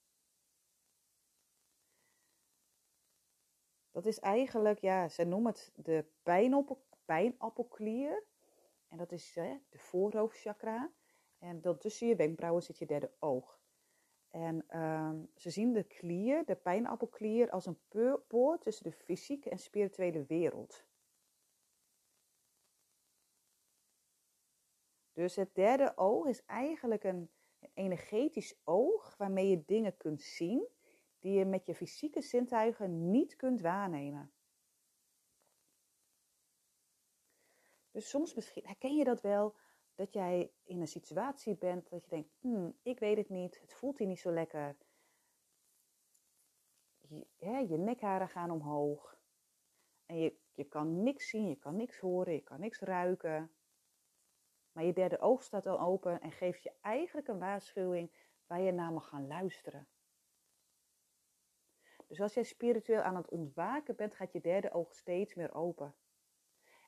Dat 3.93 4.07
is 4.07 4.19
eigenlijk, 4.19 4.79
ja, 4.79 5.09
ze 5.09 5.25
noemen 5.25 5.53
het 5.53 5.73
de 5.75 6.05
pijnappel, 6.23 6.85
pijnappelklier. 7.05 8.25
En 8.89 8.97
dat 8.97 9.13
is 9.13 9.35
hè, 9.35 9.59
de 9.69 9.79
voorhoofdchakra. 9.79 10.93
En 11.39 11.61
dan 11.61 11.79
tussen 11.79 12.07
je 12.09 12.17
wenkbrauwen 12.17 12.63
zit 12.63 12.79
je 12.79 12.87
derde 12.87 13.11
oog. 13.19 13.61
En 14.31 14.65
ehm, 14.69 15.25
ze 15.37 15.51
zien 15.51 15.73
de 15.73 15.83
klier, 15.83 16.45
de 16.45 16.55
pijnappelklier, 16.55 17.51
als 17.51 17.67
een 17.67 17.79
poort 18.27 18.61
tussen 18.61 18.85
de 18.85 18.97
fysieke 18.97 19.51
en 19.51 19.59
spirituele 19.59 20.25
wereld. 20.25 20.87
Dus 25.13 25.37
het 25.37 25.55
derde 25.55 25.93
oog 25.97 26.27
is 26.27 26.45
eigenlijk 26.45 27.05
een, 27.05 27.31
een 27.59 27.71
energetisch 27.75 28.61
oog 28.65 29.17
waarmee 29.17 29.49
je 29.49 29.65
dingen 29.65 29.97
kunt 29.97 30.23
zien 30.23 30.69
die 31.23 31.33
je 31.33 31.45
met 31.45 31.67
je 31.67 31.75
fysieke 31.75 32.21
zintuigen 32.21 33.11
niet 33.11 33.37
kunt 33.37 33.61
waarnemen. 33.61 34.33
Dus 37.91 38.09
soms 38.09 38.35
misschien 38.35 38.67
herken 38.67 38.97
je 38.97 39.05
dat 39.05 39.21
wel 39.21 39.57
dat 39.95 40.13
jij 40.13 40.53
in 40.63 40.81
een 40.81 40.89
situatie 40.89 41.57
bent 41.57 41.91
dat 41.91 42.05
je 42.05 42.11
denkt, 42.11 42.31
hmm, 42.41 42.79
ik 42.83 42.99
weet 42.99 43.17
het 43.17 43.29
niet, 43.29 43.61
het 43.61 43.75
voelt 43.75 43.99
hier 43.99 44.07
niet 44.07 44.21
zo 44.21 44.33
lekker. 44.33 44.77
Je, 47.01 47.27
je 47.69 47.79
nekharen 47.79 48.29
gaan 48.29 48.51
omhoog 48.51 49.19
en 50.07 50.17
je, 50.17 50.37
je 50.53 50.65
kan 50.65 51.03
niks 51.03 51.29
zien, 51.29 51.49
je 51.49 51.57
kan 51.57 51.77
niks 51.77 51.99
horen, 51.99 52.33
je 52.33 52.43
kan 52.43 52.61
niks 52.61 52.81
ruiken. 52.81 53.55
Maar 54.73 54.85
je 54.85 54.93
derde 54.93 55.19
oog 55.19 55.43
staat 55.43 55.67
al 55.67 55.81
open 55.81 56.21
en 56.21 56.33
geeft 56.33 56.63
je 56.63 56.73
eigenlijk 56.81 57.29
een 57.29 57.39
waarschuwing 57.39 58.13
waar 58.47 58.61
je 58.61 58.73
naar 58.73 58.93
mag 58.93 59.09
gaan 59.09 59.27
luisteren. 59.27 59.89
Dus 62.13 62.21
als 62.21 62.35
jij 62.35 62.43
spiritueel 62.43 63.01
aan 63.01 63.17
het 63.17 63.29
ontwaken 63.29 63.97
bent, 63.97 64.15
gaat 64.15 64.33
je 64.33 64.41
derde 64.41 64.73
oog 64.73 64.95
steeds 64.95 65.35
meer 65.35 65.55
open. 65.55 65.95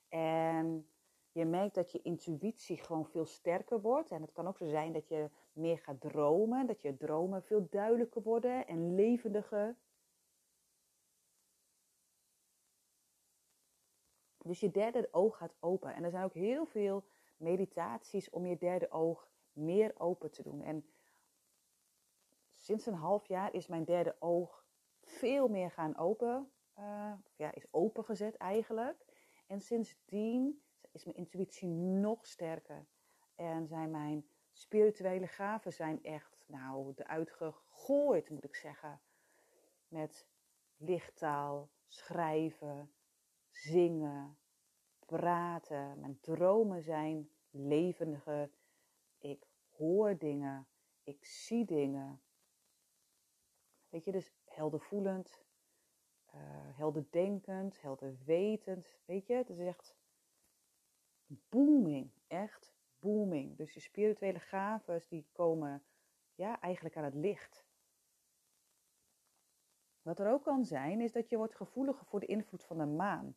En 0.08 0.88
je 1.32 1.44
merkt 1.44 1.74
dat 1.74 1.92
je 1.92 2.02
intuïtie 2.02 2.76
gewoon 2.76 3.06
veel 3.06 3.24
sterker 3.24 3.80
wordt. 3.80 4.10
En 4.10 4.22
het 4.22 4.32
kan 4.32 4.46
ook 4.46 4.56
zo 4.56 4.66
zijn 4.66 4.92
dat 4.92 5.08
je 5.08 5.30
meer 5.52 5.78
gaat 5.78 6.00
dromen, 6.00 6.66
dat 6.66 6.82
je 6.82 6.96
dromen 6.96 7.42
veel 7.42 7.66
duidelijker 7.70 8.22
worden 8.22 8.66
en 8.66 8.94
levendiger. 8.94 9.76
Dus 14.38 14.60
je 14.60 14.70
derde 14.70 15.08
oog 15.10 15.36
gaat 15.36 15.56
open. 15.60 15.94
En 15.94 16.04
er 16.04 16.10
zijn 16.10 16.24
ook 16.24 16.34
heel 16.34 16.66
veel 16.66 17.04
meditaties 17.36 18.30
om 18.30 18.46
je 18.46 18.56
derde 18.56 18.90
oog 18.90 19.28
meer 19.52 19.94
open 19.98 20.30
te 20.30 20.42
doen. 20.42 20.60
En 20.60 20.86
sinds 22.52 22.86
een 22.86 22.94
half 22.94 23.26
jaar 23.26 23.54
is 23.54 23.66
mijn 23.66 23.84
derde 23.84 24.16
oog 24.18 24.63
veel 25.14 25.48
meer 25.48 25.70
gaan 25.70 25.96
open. 25.96 26.52
Uh, 26.78 27.12
ja, 27.36 27.54
is 27.54 27.66
opengezet 27.70 28.36
eigenlijk. 28.36 29.04
En 29.46 29.60
sindsdien 29.60 30.62
is 30.92 31.04
mijn 31.04 31.16
intuïtie 31.16 31.68
nog 31.68 32.26
sterker. 32.26 32.86
En 33.34 33.66
zijn 33.66 33.90
mijn 33.90 34.26
spirituele 34.52 35.26
gaven 35.26 35.72
zijn 35.72 36.02
echt, 36.02 36.44
nou, 36.46 36.92
eruit 36.96 37.30
moet 38.30 38.44
ik 38.44 38.54
zeggen. 38.54 39.00
Met 39.88 40.26
lichttaal, 40.76 41.70
schrijven, 41.86 42.92
zingen, 43.50 44.38
praten. 45.06 46.00
Mijn 46.00 46.18
dromen 46.20 46.82
zijn 46.82 47.30
levendiger. 47.50 48.50
Ik 49.18 49.46
hoor 49.76 50.18
dingen, 50.18 50.66
ik 51.02 51.24
zie 51.24 51.64
dingen. 51.64 52.22
Weet 53.88 54.04
je, 54.04 54.12
dus 54.12 54.32
heldervoelend, 54.54 55.42
uh, 56.34 56.40
helderdenkend, 56.76 57.80
helderwetend. 57.80 58.98
Weet 59.04 59.26
je, 59.26 59.34
het 59.34 59.50
is 59.50 59.58
echt 59.58 59.96
booming, 61.26 62.10
echt 62.26 62.72
booming. 62.98 63.56
Dus 63.56 63.74
je 63.74 63.80
spirituele 63.80 64.38
gaven 64.40 65.02
die 65.08 65.26
komen 65.32 65.84
ja, 66.34 66.60
eigenlijk 66.60 66.96
aan 66.96 67.04
het 67.04 67.14
licht. 67.14 67.64
Wat 70.02 70.18
er 70.18 70.30
ook 70.30 70.42
kan 70.42 70.64
zijn, 70.64 71.00
is 71.00 71.12
dat 71.12 71.28
je 71.28 71.36
wordt 71.36 71.54
gevoeliger 71.54 72.06
voor 72.06 72.20
de 72.20 72.26
invloed 72.26 72.64
van 72.64 72.78
de 72.78 72.86
maan. 72.86 73.36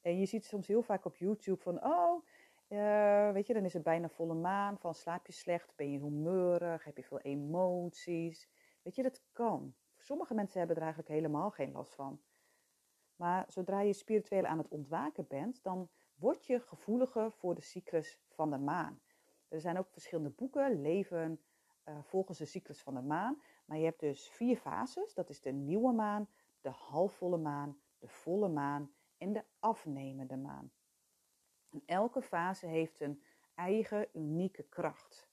En 0.00 0.18
je 0.18 0.26
ziet 0.26 0.44
soms 0.44 0.66
heel 0.66 0.82
vaak 0.82 1.04
op 1.04 1.16
YouTube 1.16 1.62
van, 1.62 1.84
oh, 1.84 2.24
uh, 2.68 3.30
weet 3.30 3.46
je, 3.46 3.54
dan 3.54 3.64
is 3.64 3.72
het 3.72 3.82
bijna 3.82 4.08
volle 4.08 4.34
maan. 4.34 4.78
Van 4.78 4.94
slaap 4.94 5.26
je 5.26 5.32
slecht, 5.32 5.76
ben 5.76 5.92
je 5.92 5.98
humeurig, 5.98 6.84
heb 6.84 6.96
je 6.96 7.04
veel 7.04 7.20
emoties. 7.20 8.48
Weet 8.82 8.94
je, 8.94 9.02
dat 9.02 9.22
kan. 9.32 9.74
Sommige 10.04 10.34
mensen 10.34 10.58
hebben 10.58 10.76
er 10.76 10.82
eigenlijk 10.82 11.12
helemaal 11.12 11.50
geen 11.50 11.72
last 11.72 11.94
van. 11.94 12.20
Maar 13.16 13.44
zodra 13.48 13.80
je 13.80 13.92
spiritueel 13.92 14.44
aan 14.44 14.58
het 14.58 14.68
ontwaken 14.68 15.26
bent, 15.26 15.62
dan 15.62 15.88
word 16.14 16.46
je 16.46 16.60
gevoeliger 16.60 17.32
voor 17.32 17.54
de 17.54 17.60
cyclus 17.60 18.20
van 18.28 18.50
de 18.50 18.58
maan. 18.58 19.00
Er 19.48 19.60
zijn 19.60 19.78
ook 19.78 19.90
verschillende 19.90 20.30
boeken, 20.30 20.80
leven 20.80 21.40
uh, 21.84 21.98
volgens 22.02 22.38
de 22.38 22.44
cyclus 22.44 22.82
van 22.82 22.94
de 22.94 23.00
maan. 23.00 23.42
Maar 23.64 23.78
je 23.78 23.84
hebt 23.84 24.00
dus 24.00 24.28
vier 24.28 24.56
fases. 24.56 25.14
Dat 25.14 25.28
is 25.28 25.40
de 25.40 25.52
nieuwe 25.52 25.92
maan, 25.92 26.28
de 26.60 26.70
halfvolle 26.70 27.38
maan, 27.38 27.78
de 27.98 28.08
volle 28.08 28.48
maan 28.48 28.94
en 29.18 29.32
de 29.32 29.44
afnemende 29.58 30.36
maan. 30.36 30.72
En 31.70 31.82
elke 31.86 32.22
fase 32.22 32.66
heeft 32.66 33.00
een 33.00 33.22
eigen 33.54 34.08
unieke 34.12 34.62
kracht. 34.62 35.28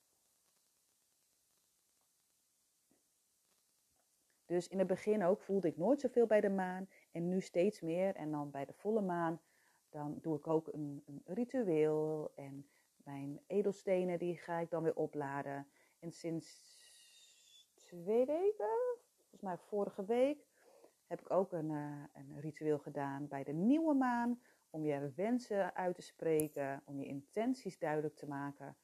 Dus 4.51 4.67
in 4.67 4.79
het 4.79 4.87
begin 4.87 5.23
ook 5.23 5.41
voelde 5.41 5.67
ik 5.67 5.77
nooit 5.77 5.99
zoveel 5.99 6.25
bij 6.25 6.41
de 6.41 6.49
maan 6.49 6.89
en 7.11 7.27
nu 7.27 7.41
steeds 7.41 7.81
meer. 7.81 8.15
En 8.15 8.31
dan 8.31 8.51
bij 8.51 8.65
de 8.65 8.73
volle 8.73 9.01
maan, 9.01 9.41
dan 9.89 10.17
doe 10.21 10.37
ik 10.37 10.47
ook 10.47 10.67
een, 10.67 11.03
een 11.05 11.21
ritueel 11.25 12.31
en 12.35 12.69
mijn 13.03 13.41
edelstenen 13.47 14.19
die 14.19 14.37
ga 14.37 14.59
ik 14.59 14.69
dan 14.69 14.83
weer 14.83 14.95
opladen. 14.95 15.67
En 15.99 16.11
sinds 16.11 16.79
twee 17.75 18.25
weken, 18.25 18.97
volgens 19.19 19.41
mij 19.41 19.57
vorige 19.57 20.05
week, 20.05 20.45
heb 21.07 21.21
ik 21.21 21.31
ook 21.31 21.51
een, 21.51 21.69
uh, 21.69 22.03
een 22.13 22.39
ritueel 22.39 22.79
gedaan 22.79 23.27
bij 23.27 23.43
de 23.43 23.53
nieuwe 23.53 23.93
maan. 23.93 24.41
Om 24.69 24.85
je 24.85 25.11
wensen 25.15 25.75
uit 25.75 25.95
te 25.95 26.01
spreken, 26.01 26.81
om 26.85 26.99
je 26.99 27.05
intenties 27.05 27.79
duidelijk 27.79 28.15
te 28.15 28.27
maken. 28.27 28.77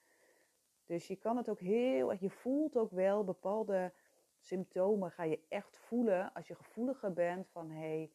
Dus 0.86 1.08
je 1.08 1.16
kan 1.16 1.38
het 1.38 1.50
ook 1.50 1.60
heel 1.60 2.14
je 2.14 2.30
voelt 2.30 2.78
ook 2.78 2.92
wel 2.92 3.24
bepaalde 3.24 3.94
symptomen 4.40 5.12
ga 5.12 5.24
je 5.24 5.46
echt 5.48 5.78
voelen 5.78 6.34
als 6.34 6.48
je 6.48 6.56
gevoeliger 6.56 7.14
bent 7.14 7.50
van 7.50 7.72
hé, 7.72 7.80
hey, 7.80 8.12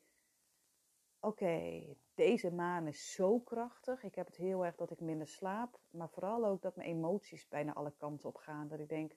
oké, 1.20 1.84
deze 2.14 2.50
maan 2.50 2.86
is 2.86 3.12
zo 3.12 3.40
krachtig. 3.40 4.02
Ik 4.02 4.14
heb 4.14 4.26
het 4.26 4.36
heel 4.36 4.64
erg 4.64 4.74
dat 4.74 4.90
ik 4.90 5.00
minder 5.00 5.28
slaap, 5.28 5.80
maar 5.90 6.08
vooral 6.08 6.44
ook 6.46 6.62
dat 6.62 6.76
mijn 6.76 6.88
emoties 6.88 7.48
bijna 7.48 7.72
alle 7.72 7.92
kanten 7.96 8.28
op 8.28 8.36
gaan. 8.36 8.68
Dat 8.68 8.78
ik 8.78 8.88
denk, 8.88 9.12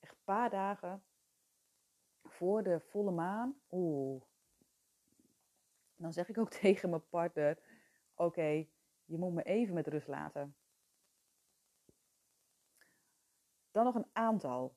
echt 0.00 0.12
een 0.12 0.24
paar 0.24 0.50
dagen 0.50 1.04
voor 2.22 2.62
de 2.62 2.80
volle 2.80 3.10
maan, 3.10 3.60
oeh, 3.70 4.22
dan 5.96 6.12
zeg 6.12 6.28
ik 6.28 6.38
ook 6.38 6.50
tegen 6.60 6.90
mijn 6.90 7.08
partner, 7.08 7.58
oké, 8.14 8.66
je 9.04 9.18
moet 9.18 9.32
me 9.32 9.42
even 9.42 9.74
met 9.74 9.86
rust 9.86 10.08
laten. 10.08 10.56
Dan 13.70 13.84
nog 13.84 13.94
een 13.94 14.10
aantal. 14.12 14.76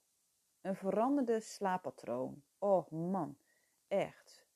Een 0.61 0.75
veranderde 0.75 1.39
slaappatroon. 1.39 2.43
Oh 2.57 2.89
man, 2.89 3.37
echt. 3.87 4.47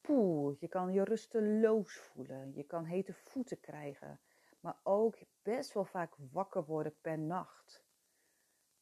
Poeh, 0.00 0.60
je 0.60 0.68
kan 0.68 0.92
je 0.92 1.04
rusteloos 1.04 1.94
voelen. 1.94 2.54
Je 2.54 2.62
kan 2.62 2.84
hete 2.84 3.12
voeten 3.12 3.60
krijgen. 3.60 4.20
Maar 4.60 4.80
ook 4.82 5.18
best 5.42 5.72
wel 5.72 5.84
vaak 5.84 6.14
wakker 6.30 6.64
worden 6.64 6.94
per 7.00 7.18
nacht. 7.18 7.84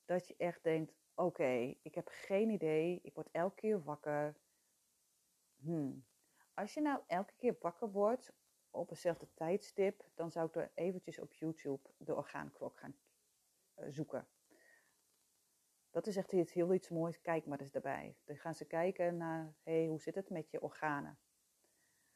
Dat 0.04 0.28
je 0.28 0.34
echt 0.36 0.62
denkt, 0.62 0.94
oké, 1.14 1.74
ik 1.82 1.94
heb 1.94 2.08
geen 2.10 2.50
idee. 2.50 3.00
Ik 3.02 3.14
word 3.14 3.28
elke 3.32 3.54
keer 3.54 3.82
wakker. 3.82 4.36
Hmm. 5.56 6.04
Als 6.54 6.74
je 6.74 6.80
nou 6.80 7.00
elke 7.06 7.34
keer 7.36 7.56
wakker 7.60 7.90
wordt 7.90 8.32
op 8.70 8.90
eenzelfde 8.90 9.28
tijdstip, 9.34 10.04
dan 10.14 10.30
zou 10.30 10.46
ik 10.46 10.56
er 10.56 10.70
eventjes 10.74 11.18
op 11.18 11.32
YouTube 11.32 11.90
de 11.96 12.14
orgaanklok 12.14 12.78
gaan 12.78 12.96
eh, 13.74 13.86
zoeken. 13.90 14.28
Dat 15.90 16.06
is 16.06 16.16
echt 16.16 16.32
iets, 16.32 16.52
heel 16.52 16.74
iets 16.74 16.88
moois. 16.88 17.20
Kijk 17.20 17.46
maar 17.46 17.60
eens 17.60 17.70
daarbij. 17.70 18.16
Dan 18.24 18.36
gaan 18.36 18.54
ze 18.54 18.64
kijken 18.64 19.16
naar, 19.16 19.54
hey, 19.62 19.86
hoe 19.86 20.00
zit 20.00 20.14
het 20.14 20.30
met 20.30 20.50
je 20.50 20.62
organen? 20.62 21.18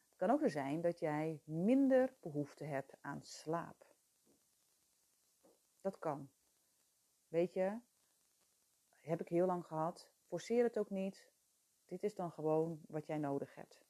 Het 0.07 0.15
kan 0.15 0.31
ook 0.31 0.39
zo 0.39 0.47
zijn 0.47 0.81
dat 0.81 0.99
jij 0.99 1.41
minder 1.43 2.13
behoefte 2.19 2.63
hebt 2.63 2.95
aan 3.01 3.23
slaap. 3.23 3.85
Dat 5.81 5.99
kan. 5.99 6.29
Weet 7.27 7.53
je, 7.53 7.79
heb 8.99 9.21
ik 9.21 9.27
heel 9.27 9.45
lang 9.45 9.65
gehad. 9.65 10.09
Forceer 10.27 10.63
het 10.63 10.77
ook 10.77 10.89
niet. 10.89 11.31
Dit 11.85 12.03
is 12.03 12.15
dan 12.15 12.31
gewoon 12.31 12.81
wat 12.87 13.05
jij 13.05 13.17
nodig 13.17 13.55
hebt. 13.55 13.82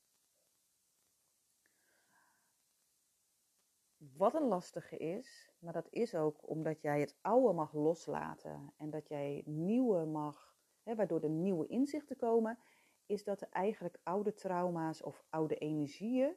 Wat 4.12 4.34
een 4.34 4.48
lastige 4.48 4.98
is, 4.98 5.52
maar 5.60 5.74
dat 5.74 5.88
is 5.89 6.16
ook 6.16 6.50
omdat 6.50 6.82
jij 6.82 7.00
het 7.00 7.18
oude 7.22 7.54
mag 7.54 7.74
loslaten 7.74 8.74
en 8.78 8.89
dat 8.89 9.08
jij 9.08 9.44
nieuwe 9.46 10.06
mag, 10.06 10.56
hè, 10.84 10.96
waardoor 10.96 11.22
er 11.22 11.30
nieuwe 11.30 11.68
inzichten 11.68 12.16
komen, 12.16 12.60
is 13.06 13.24
dat 13.24 13.42
er 13.42 13.50
eigenlijk 13.50 13.98
oude 14.04 14.34
trauma's 14.34 15.04
of 15.04 15.24
oude 15.30 15.56
energieën, 15.56 16.36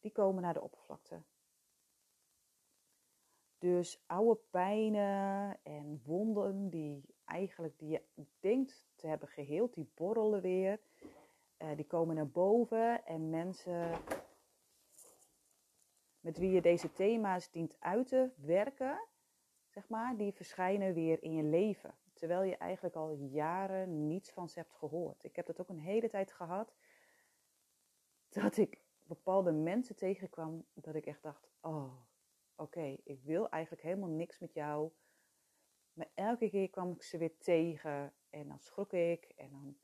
die 0.00 0.12
komen 0.12 0.42
naar 0.42 0.54
de 0.54 0.62
oppervlakte. 0.62 1.22
Dus 3.58 4.02
oude 4.06 4.40
pijnen 4.50 5.58
en 5.62 6.02
wonden 6.04 6.68
die 6.68 7.14
eigenlijk 7.24 7.78
die 7.78 7.88
je 7.88 8.02
denkt 8.40 8.88
te 8.94 9.06
hebben 9.06 9.28
geheeld, 9.28 9.74
die 9.74 9.90
borrelen 9.94 10.40
weer. 10.40 10.80
Uh, 11.58 11.76
die 11.76 11.86
komen 11.86 12.14
naar 12.14 12.28
boven 12.28 13.04
en 13.04 13.30
mensen 13.30 13.90
met 16.20 16.38
wie 16.38 16.50
je 16.50 16.60
deze 16.60 16.92
thema's 16.92 17.50
dient 17.50 17.76
uit 17.78 18.08
te 18.08 18.30
werken, 18.36 19.08
zeg 19.66 19.88
maar, 19.88 20.16
die 20.16 20.32
verschijnen 20.32 20.94
weer 20.94 21.22
in 21.22 21.32
je 21.32 21.42
leven. 21.42 21.94
Terwijl 22.12 22.42
je 22.42 22.56
eigenlijk 22.56 22.96
al 22.96 23.14
jaren 23.14 24.06
niets 24.06 24.30
van 24.30 24.48
ze 24.48 24.58
hebt 24.58 24.72
gehoord. 24.72 25.24
Ik 25.24 25.36
heb 25.36 25.46
dat 25.46 25.60
ook 25.60 25.68
een 25.68 25.78
hele 25.78 26.08
tijd 26.08 26.32
gehad. 26.32 26.74
Dat 28.28 28.56
ik 28.56 28.80
bepaalde 29.02 29.52
mensen 29.52 29.96
tegenkwam. 29.96 30.64
Dat 30.74 30.94
ik 30.94 31.06
echt 31.06 31.22
dacht: 31.22 31.50
oh, 31.60 31.92
oké, 32.56 32.96
ik 33.04 33.22
wil 33.22 33.48
eigenlijk 33.48 33.82
helemaal 33.82 34.08
niks 34.08 34.38
met 34.38 34.52
jou. 34.52 34.90
Maar 35.92 36.10
elke 36.14 36.50
keer 36.50 36.70
kwam 36.70 36.90
ik 36.90 37.02
ze 37.02 37.18
weer 37.18 37.38
tegen. 37.38 38.12
En 38.30 38.48
dan 38.48 38.58
schrok 38.58 38.92
ik. 38.92 39.32
En 39.36 39.50
dan 39.50 39.76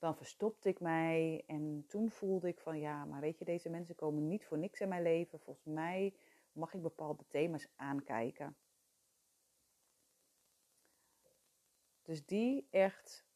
dan 0.00 0.16
verstopte 0.16 0.68
ik 0.68 0.80
mij 0.80 1.44
en 1.46 1.84
toen 1.88 2.10
voelde 2.10 2.48
ik 2.48 2.60
van 2.60 2.78
ja, 2.78 3.04
maar 3.04 3.20
weet 3.20 3.38
je, 3.38 3.44
deze 3.44 3.68
mensen 3.68 3.94
komen 3.94 4.26
niet 4.26 4.44
voor 4.44 4.58
niks 4.58 4.80
in 4.80 4.88
mijn 4.88 5.02
leven. 5.02 5.40
Volgens 5.40 5.66
mij 5.66 6.14
mag 6.52 6.74
ik 6.74 6.82
bepaalde 6.82 7.24
thema's 7.28 7.68
aankijken. 7.76 8.56
Dus 12.02 12.26
die 12.26 12.66
echt, 12.70 13.26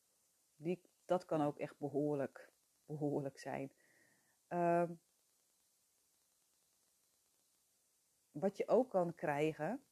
die, 0.57 0.81
dat 1.05 1.25
kan 1.25 1.43
ook 1.43 1.59
echt 1.59 1.79
behoorlijk, 1.79 2.53
behoorlijk 2.87 3.39
zijn. 3.39 3.73
Um, 4.49 5.01
wat 8.31 8.57
je 8.57 8.69
ook 8.69 8.91
kan 8.91 9.15
krijgen, 9.15 9.85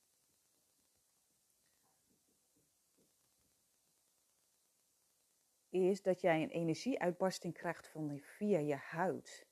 is 5.73 6.03
dat 6.03 6.21
jij 6.21 6.43
een 6.43 6.51
energieuitbarsting 6.51 7.55
krijgt 7.55 7.89
van 7.89 8.19
via 8.19 8.59
je 8.59 8.75
huid. 8.75 9.47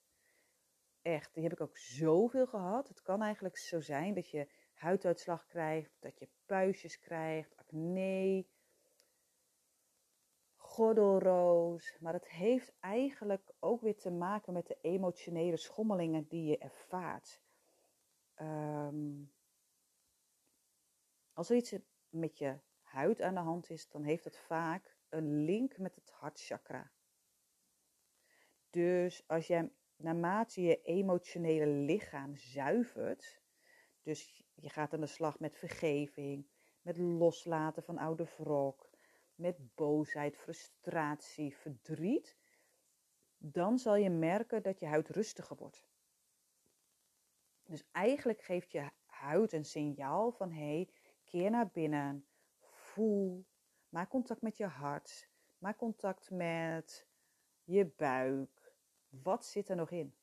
Echt, 1.02 1.34
die 1.34 1.42
heb 1.42 1.52
ik 1.52 1.60
ook 1.60 1.76
zoveel 1.78 2.46
gehad. 2.46 2.88
Het 2.88 3.02
kan 3.02 3.22
eigenlijk 3.22 3.56
zo 3.58 3.80
zijn 3.80 4.14
dat 4.14 4.30
je 4.30 4.48
huiduitslag 4.72 5.46
krijgt, 5.46 5.96
dat 5.98 6.18
je 6.18 6.28
puistjes 6.46 6.98
krijgt, 6.98 7.56
acne, 7.56 8.46
gordelroos. 10.56 11.96
Maar 12.00 12.12
dat 12.12 12.28
heeft 12.28 12.72
eigenlijk 12.80 13.52
ook 13.58 13.80
weer 13.80 13.96
te 13.96 14.10
maken 14.10 14.52
met 14.52 14.66
de 14.66 14.78
emotionele 14.80 15.56
schommelingen 15.56 16.26
die 16.28 16.44
je 16.44 16.58
ervaart. 16.58 17.40
Um, 18.40 19.32
als 21.32 21.50
er 21.50 21.56
iets 21.56 21.74
met 22.08 22.38
je 22.38 22.58
huid 22.80 23.20
aan 23.20 23.34
de 23.34 23.40
hand 23.40 23.70
is, 23.70 23.88
dan 23.88 24.02
heeft 24.02 24.24
het 24.24 24.36
vaak 24.36 24.96
een 25.10 25.44
link 25.44 25.78
met 25.78 25.94
het 25.94 26.10
hartchakra. 26.10 26.90
Dus 28.70 29.24
als 29.26 29.46
jij 29.46 29.72
naarmate 29.96 30.62
je 30.62 30.82
emotionele 30.82 31.66
lichaam 31.66 32.36
zuivert, 32.36 33.42
dus 34.02 34.44
je 34.54 34.68
gaat 34.68 34.92
aan 34.92 35.00
de 35.00 35.06
slag 35.06 35.38
met 35.38 35.56
vergeving, 35.56 36.48
met 36.82 36.98
loslaten 36.98 37.82
van 37.82 37.98
oude 37.98 38.26
wrok, 38.36 38.90
met 39.34 39.74
boosheid, 39.74 40.36
frustratie, 40.36 41.56
verdriet, 41.56 42.36
dan 43.36 43.78
zal 43.78 43.96
je 43.96 44.10
merken 44.10 44.62
dat 44.62 44.78
je 44.78 44.86
huid 44.86 45.08
rustiger 45.08 45.56
wordt. 45.56 45.88
Dus 47.64 47.84
eigenlijk 47.92 48.42
geeft 48.42 48.72
je 48.72 48.90
huid 49.06 49.52
een 49.52 49.64
signaal 49.64 50.32
van 50.32 50.52
hé, 50.52 50.74
hey, 50.74 50.88
keer 51.24 51.50
naar 51.50 51.70
binnen, 51.70 52.26
voel, 52.60 53.46
Maak 53.90 54.08
contact 54.08 54.42
met 54.42 54.56
je 54.56 54.66
hart. 54.66 55.28
Maak 55.58 55.76
contact 55.76 56.30
met 56.30 57.06
je 57.64 57.86
buik. 57.86 58.74
Wat 59.08 59.46
zit 59.46 59.68
er 59.68 59.76
nog 59.76 59.90
in? 59.90 60.14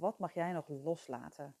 wat 0.00 0.18
mag 0.18 0.34
jij 0.34 0.52
nog 0.52 0.68
loslaten? 0.68 1.56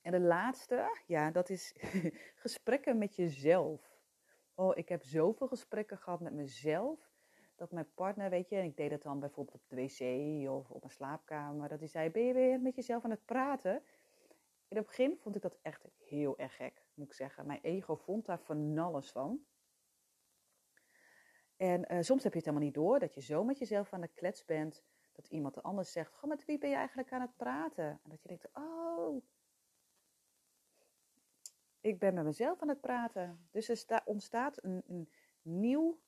En 0.00 0.12
de 0.12 0.20
laatste, 0.20 1.02
ja, 1.06 1.30
dat 1.30 1.50
is 1.50 1.74
gesprekken 2.44 2.98
met 2.98 3.16
jezelf. 3.16 4.00
Oh, 4.54 4.76
ik 4.76 4.88
heb 4.88 5.02
zoveel 5.02 5.48
gesprekken 5.48 5.98
gehad 5.98 6.20
met 6.20 6.32
mezelf. 6.32 7.11
Dat 7.54 7.72
mijn 7.72 7.92
partner, 7.94 8.30
weet 8.30 8.48
je, 8.48 8.56
en 8.56 8.64
ik 8.64 8.76
deed 8.76 8.90
dat 8.90 9.02
dan 9.02 9.20
bijvoorbeeld 9.20 9.56
op 9.56 9.68
de 9.68 9.76
wc 9.76 10.50
of 10.50 10.70
op 10.70 10.80
mijn 10.80 10.92
slaapkamer. 10.92 11.68
Dat 11.68 11.78
hij 11.78 11.88
zei, 11.88 12.10
ben 12.10 12.22
je 12.22 12.32
weer 12.32 12.60
met 12.60 12.74
jezelf 12.74 13.04
aan 13.04 13.10
het 13.10 13.24
praten? 13.24 13.82
In 14.68 14.76
het 14.76 14.86
begin 14.86 15.16
vond 15.18 15.36
ik 15.36 15.42
dat 15.42 15.58
echt 15.62 15.84
heel 15.98 16.38
erg 16.38 16.56
gek, 16.56 16.84
moet 16.94 17.06
ik 17.06 17.12
zeggen. 17.12 17.46
Mijn 17.46 17.60
ego 17.62 17.96
vond 17.96 18.26
daar 18.26 18.40
van 18.40 18.78
alles 18.78 19.10
van. 19.10 19.44
En 21.56 21.92
uh, 21.92 22.00
soms 22.00 22.22
heb 22.22 22.32
je 22.32 22.38
het 22.38 22.46
helemaal 22.46 22.66
niet 22.66 22.74
door, 22.74 22.98
dat 22.98 23.14
je 23.14 23.20
zo 23.20 23.44
met 23.44 23.58
jezelf 23.58 23.92
aan 23.92 24.00
de 24.00 24.08
klets 24.08 24.44
bent, 24.44 24.82
dat 25.12 25.26
iemand 25.26 25.62
anders 25.62 25.92
zegt, 25.92 26.14
goh, 26.14 26.30
met 26.30 26.44
wie 26.44 26.58
ben 26.58 26.70
je 26.70 26.76
eigenlijk 26.76 27.12
aan 27.12 27.20
het 27.20 27.36
praten? 27.36 27.84
En 27.84 28.10
dat 28.10 28.22
je 28.22 28.28
denkt, 28.28 28.48
oh, 28.52 29.22
ik 31.80 31.98
ben 31.98 32.14
met 32.14 32.24
mezelf 32.24 32.62
aan 32.62 32.68
het 32.68 32.80
praten. 32.80 33.48
Dus 33.50 33.86
er 33.86 34.02
ontstaat 34.04 34.64
een, 34.64 34.82
een 34.86 35.10
nieuw 35.42 35.98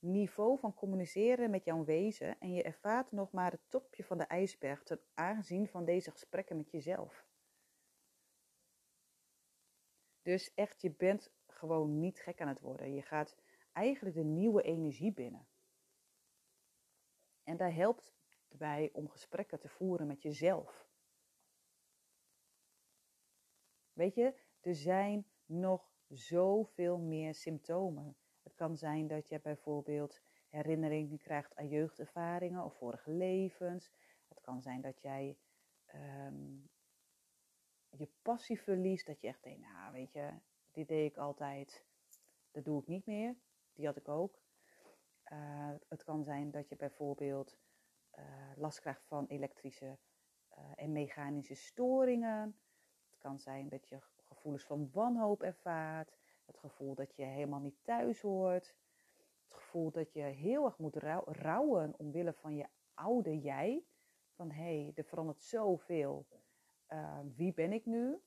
niveau 0.00 0.58
van 0.58 0.74
communiceren 0.74 1.50
met 1.50 1.64
jouw 1.64 1.84
wezen 1.84 2.38
en 2.38 2.52
je 2.52 2.62
ervaart 2.62 3.12
nog 3.12 3.32
maar 3.32 3.50
het 3.50 3.70
topje 3.70 4.04
van 4.04 4.18
de 4.18 4.24
ijsberg 4.24 4.82
ten 4.82 5.00
aanzien 5.14 5.68
van 5.68 5.84
deze 5.84 6.10
gesprekken 6.10 6.56
met 6.56 6.70
jezelf. 6.70 7.28
Dus 10.22 10.54
echt, 10.54 10.80
je 10.80 10.90
bent 10.90 11.32
gewoon 11.46 11.98
niet 11.98 12.20
gek 12.20 12.40
aan 12.40 12.48
het 12.48 12.60
worden. 12.60 12.94
Je 12.94 13.02
gaat 13.02 13.36
eigenlijk 13.72 14.16
de 14.16 14.24
nieuwe 14.24 14.62
energie 14.62 15.12
binnen. 15.12 15.48
En 17.44 17.56
daar 17.56 17.74
helpt 17.74 18.14
bij 18.48 18.90
om 18.92 19.08
gesprekken 19.08 19.60
te 19.60 19.68
voeren 19.68 20.06
met 20.06 20.22
jezelf. 20.22 20.88
Weet 23.92 24.14
je, 24.14 24.34
er 24.60 24.74
zijn 24.74 25.26
nog 25.46 25.92
zoveel 26.08 26.98
meer 26.98 27.34
symptomen. 27.34 28.16
Kan 28.60 28.76
zijn 28.76 29.06
dat 29.06 29.28
je 29.28 29.40
bijvoorbeeld 29.40 30.20
herinneringen 30.48 31.18
krijgt 31.18 31.56
aan 31.56 31.68
jeugdervaringen 31.68 32.64
of 32.64 32.76
vorige 32.76 33.10
levens. 33.10 33.90
Het 34.28 34.40
kan 34.40 34.62
zijn 34.62 34.80
dat 34.80 35.00
jij 35.00 35.38
ehm, 35.86 36.56
je 37.90 38.08
passie 38.22 38.60
verliest. 38.60 39.06
Dat 39.06 39.20
je 39.20 39.28
echt 39.28 39.42
denkt, 39.42 39.60
nou 39.60 39.92
weet 39.92 40.12
je, 40.12 40.30
dit 40.70 40.88
deed 40.88 41.10
ik 41.10 41.16
altijd. 41.16 41.84
Dat 42.50 42.64
doe 42.64 42.80
ik 42.80 42.86
niet 42.86 43.06
meer. 43.06 43.36
Die 43.72 43.86
had 43.86 43.96
ik 43.96 44.08
ook. 44.08 44.42
Uh, 45.32 45.72
het 45.88 46.04
kan 46.04 46.24
zijn 46.24 46.50
dat 46.50 46.68
je 46.68 46.76
bijvoorbeeld 46.76 47.56
uh, 48.18 48.24
last 48.56 48.80
krijgt 48.80 49.04
van 49.06 49.26
elektrische 49.26 49.98
uh, 50.58 50.64
en 50.76 50.92
mechanische 50.92 51.54
storingen. 51.54 52.56
Het 53.10 53.18
kan 53.18 53.38
zijn 53.38 53.68
dat 53.68 53.88
je 53.88 53.98
gevoelens 54.28 54.64
van 54.64 54.90
wanhoop 54.92 55.42
ervaart. 55.42 56.19
Het 56.50 56.58
gevoel 56.58 56.94
dat 56.94 57.16
je 57.16 57.24
helemaal 57.24 57.60
niet 57.60 57.84
thuis 57.84 58.20
hoort. 58.20 58.74
Het 59.42 59.52
gevoel 59.52 59.90
dat 59.90 60.12
je 60.12 60.22
heel 60.22 60.64
erg 60.64 60.78
moet 60.78 60.96
rouwen 61.26 61.98
omwille 61.98 62.32
van 62.32 62.56
je 62.56 62.66
oude 62.94 63.38
jij. 63.38 63.84
Van 64.30 64.50
hé, 64.50 64.82
hey, 64.82 64.92
er 64.94 65.04
verandert 65.04 65.42
zoveel. 65.42 66.26
Uh, 66.88 67.18
wie 67.36 67.52
ben 67.52 67.72
ik 67.72 67.86
nu? 67.86 68.20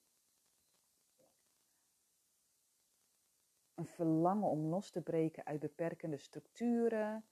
Een 3.73 3.85
verlangen 3.85 4.49
om 4.49 4.65
los 4.65 4.89
te 4.89 5.01
breken 5.01 5.45
uit 5.45 5.59
beperkende 5.59 6.17
structuren. 6.17 7.25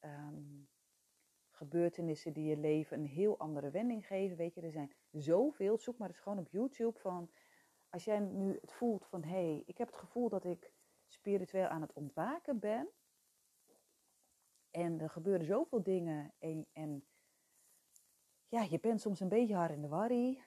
Um, 0.00 0.68
gebeurtenissen 1.50 2.32
die 2.32 2.44
je 2.44 2.56
leven 2.56 2.98
een 2.98 3.06
heel 3.06 3.38
andere 3.38 3.70
wending 3.70 4.06
geven. 4.06 4.36
Weet 4.36 4.54
je, 4.54 4.60
er 4.60 4.70
zijn 4.70 4.92
zoveel. 5.10 5.78
Zoek 5.78 5.98
maar 5.98 6.08
eens 6.08 6.20
gewoon 6.20 6.38
op 6.38 6.48
YouTube 6.48 6.98
van 6.98 7.30
als 7.94 8.04
jij 8.04 8.18
nu 8.18 8.58
het 8.60 8.72
voelt 8.72 9.06
van 9.06 9.22
hé, 9.22 9.30
hey, 9.30 9.62
ik 9.66 9.78
heb 9.78 9.86
het 9.86 9.96
gevoel 9.96 10.28
dat 10.28 10.44
ik 10.44 10.72
spiritueel 11.06 11.66
aan 11.66 11.80
het 11.80 11.92
ontwaken 11.92 12.58
ben. 12.58 12.88
En 14.70 15.00
er 15.00 15.10
gebeuren 15.10 15.46
zoveel 15.46 15.82
dingen 15.82 16.32
en, 16.72 17.06
ja, 18.48 18.62
je 18.62 18.80
bent 18.80 19.00
soms 19.00 19.20
een 19.20 19.28
beetje 19.28 19.54
hard 19.54 19.70
in 19.70 19.80
de 19.80 19.88
worry. 19.88 20.44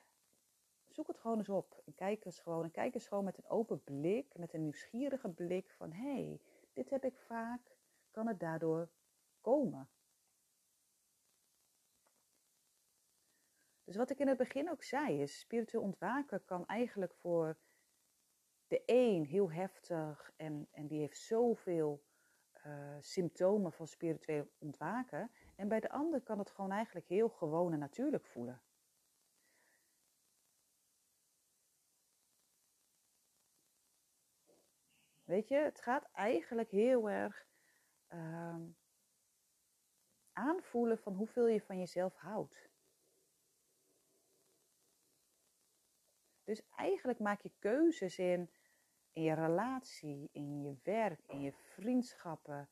Zoek 0.89 1.07
het 1.07 1.17
gewoon 1.17 1.37
eens 1.37 1.49
op 1.49 1.81
en 1.85 1.95
kijk 1.95 2.25
eens 2.25 2.39
gewoon. 2.39 2.71
Kijk 2.71 2.93
eens 2.93 3.07
gewoon 3.07 3.23
met 3.23 3.37
een 3.37 3.49
open 3.49 3.83
blik, 3.83 4.37
met 4.37 4.53
een 4.53 4.61
nieuwsgierige 4.61 5.29
blik 5.29 5.71
van 5.71 5.91
hé, 5.91 6.13
hey, 6.13 6.41
dit 6.73 6.89
heb 6.89 7.05
ik 7.05 7.17
vaak, 7.17 7.77
kan 8.11 8.27
het 8.27 8.39
daardoor 8.39 8.89
komen? 9.41 9.89
Dus 13.87 13.95
wat 13.95 14.09
ik 14.09 14.19
in 14.19 14.27
het 14.27 14.37
begin 14.37 14.69
ook 14.69 14.83
zei, 14.83 15.21
is 15.21 15.39
spiritueel 15.39 15.83
ontwaken 15.83 16.45
kan 16.45 16.65
eigenlijk 16.65 17.13
voor 17.13 17.57
de 18.67 18.83
een 18.85 19.25
heel 19.25 19.51
heftig 19.51 20.31
en, 20.35 20.67
en 20.71 20.87
die 20.87 20.99
heeft 20.99 21.17
zoveel 21.17 22.03
uh, 22.65 22.95
symptomen 22.99 23.71
van 23.71 23.87
spiritueel 23.87 24.47
ontwaken. 24.57 25.31
En 25.55 25.67
bij 25.67 25.79
de 25.79 25.89
ander 25.89 26.21
kan 26.21 26.39
het 26.39 26.51
gewoon 26.51 26.71
eigenlijk 26.71 27.07
heel 27.07 27.29
gewoon 27.29 27.73
en 27.73 27.79
natuurlijk 27.79 28.25
voelen. 28.25 28.61
Weet 35.23 35.47
je, 35.47 35.55
het 35.55 35.81
gaat 35.81 36.09
eigenlijk 36.11 36.71
heel 36.71 37.09
erg 37.09 37.45
uh, 38.09 38.55
aanvoelen 40.33 40.97
van 40.97 41.13
hoeveel 41.13 41.47
je 41.47 41.61
van 41.61 41.79
jezelf 41.79 42.15
houdt. 42.15 42.69
Dus 46.47 46.61
eigenlijk 46.75 47.19
maak 47.19 47.41
je 47.41 47.51
keuzes 47.59 48.17
in, 48.17 48.49
in 49.11 49.23
je 49.23 49.33
relatie, 49.33 50.29
in 50.31 50.61
je 50.61 50.75
werk, 50.83 51.19
in 51.25 51.41
je 51.41 51.53
vriendschappen. 51.53 52.69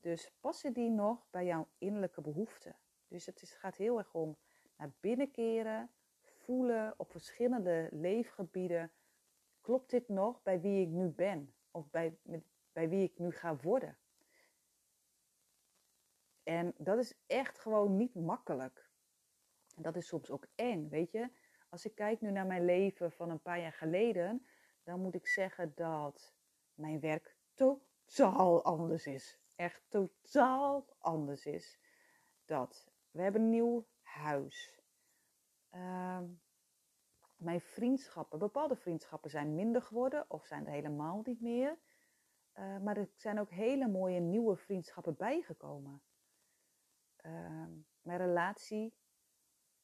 Dus 0.00 0.32
passen 0.40 0.72
die 0.72 0.90
nog 0.90 1.26
bij 1.30 1.44
jouw 1.44 1.68
innerlijke 1.78 2.20
behoeften? 2.20 2.76
Dus 3.08 3.26
het 3.26 3.42
is, 3.42 3.52
gaat 3.52 3.76
heel 3.76 3.98
erg 3.98 4.14
om 4.14 4.36
naar 4.76 4.92
binnen 5.00 5.30
keren, 5.30 5.90
voelen 6.20 6.94
op 6.96 7.10
verschillende 7.10 7.88
leefgebieden. 7.90 8.92
Klopt 9.60 9.90
dit 9.90 10.08
nog 10.08 10.42
bij 10.42 10.60
wie 10.60 10.86
ik 10.86 10.88
nu 10.88 11.08
ben? 11.08 11.54
Of 11.70 11.90
bij, 11.90 12.18
met, 12.22 12.44
bij 12.72 12.88
wie 12.88 13.02
ik 13.02 13.18
nu 13.18 13.30
ga 13.30 13.56
worden? 13.56 13.98
En 16.42 16.74
dat 16.76 16.98
is 16.98 17.14
echt 17.26 17.58
gewoon 17.58 17.96
niet 17.96 18.14
makkelijk. 18.14 18.90
Dat 19.76 19.96
is 19.96 20.06
soms 20.06 20.30
ook 20.30 20.46
eng, 20.54 20.88
weet 20.88 21.10
je. 21.10 21.30
Als 21.70 21.84
ik 21.84 21.94
kijk 21.94 22.20
nu 22.20 22.30
naar 22.30 22.46
mijn 22.46 22.64
leven 22.64 23.12
van 23.12 23.30
een 23.30 23.42
paar 23.42 23.60
jaar 23.60 23.72
geleden, 23.72 24.46
dan 24.82 25.00
moet 25.00 25.14
ik 25.14 25.26
zeggen 25.26 25.72
dat 25.74 26.34
mijn 26.74 27.00
werk 27.00 27.36
totaal 27.54 28.64
anders 28.64 29.06
is. 29.06 29.38
Echt 29.56 29.82
totaal 29.88 30.86
anders 30.98 31.46
is. 31.46 31.78
Dat 32.44 32.92
we 33.10 33.22
hebben 33.22 33.40
een 33.40 33.50
nieuw 33.50 33.86
huis. 34.02 34.80
Uh, 35.74 36.20
mijn 37.36 37.60
vriendschappen, 37.60 38.38
bepaalde 38.38 38.76
vriendschappen 38.76 39.30
zijn 39.30 39.54
minder 39.54 39.82
geworden 39.82 40.30
of 40.30 40.46
zijn 40.46 40.66
er 40.66 40.72
helemaal 40.72 41.22
niet 41.24 41.40
meer. 41.40 41.78
Uh, 42.54 42.78
maar 42.78 42.96
er 42.96 43.10
zijn 43.16 43.40
ook 43.40 43.50
hele 43.50 43.88
mooie 43.88 44.20
nieuwe 44.20 44.56
vriendschappen 44.56 45.16
bijgekomen. 45.16 46.02
Uh, 47.26 47.66
mijn 48.00 48.18
relatie 48.18 48.94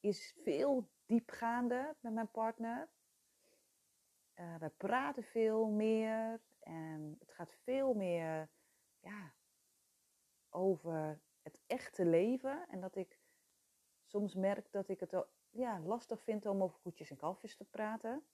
is 0.01 0.35
veel 0.43 0.89
diepgaande 1.07 1.97
met 2.01 2.13
mijn 2.13 2.31
partner. 2.31 2.89
Uh, 4.35 4.57
we 4.57 4.69
praten 4.69 5.23
veel 5.23 5.67
meer 5.67 6.41
en 6.61 7.17
het 7.19 7.33
gaat 7.33 7.53
veel 7.63 7.95
meer 7.95 8.49
ja, 9.01 9.35
over 10.51 11.21
het 11.43 11.59
echte 11.67 12.05
leven. 12.05 12.69
En 12.69 12.81
dat 12.81 12.97
ik 12.97 13.19
soms 14.05 14.35
merk 14.35 14.73
dat 14.73 14.89
ik 14.89 15.01
het 15.01 15.27
ja, 15.51 15.81
lastig 15.81 16.23
vind 16.23 16.47
om 16.47 16.63
over 16.63 16.79
koetjes 16.79 17.11
en 17.11 17.17
kalfjes 17.17 17.57
te 17.57 17.65
praten. 17.65 18.27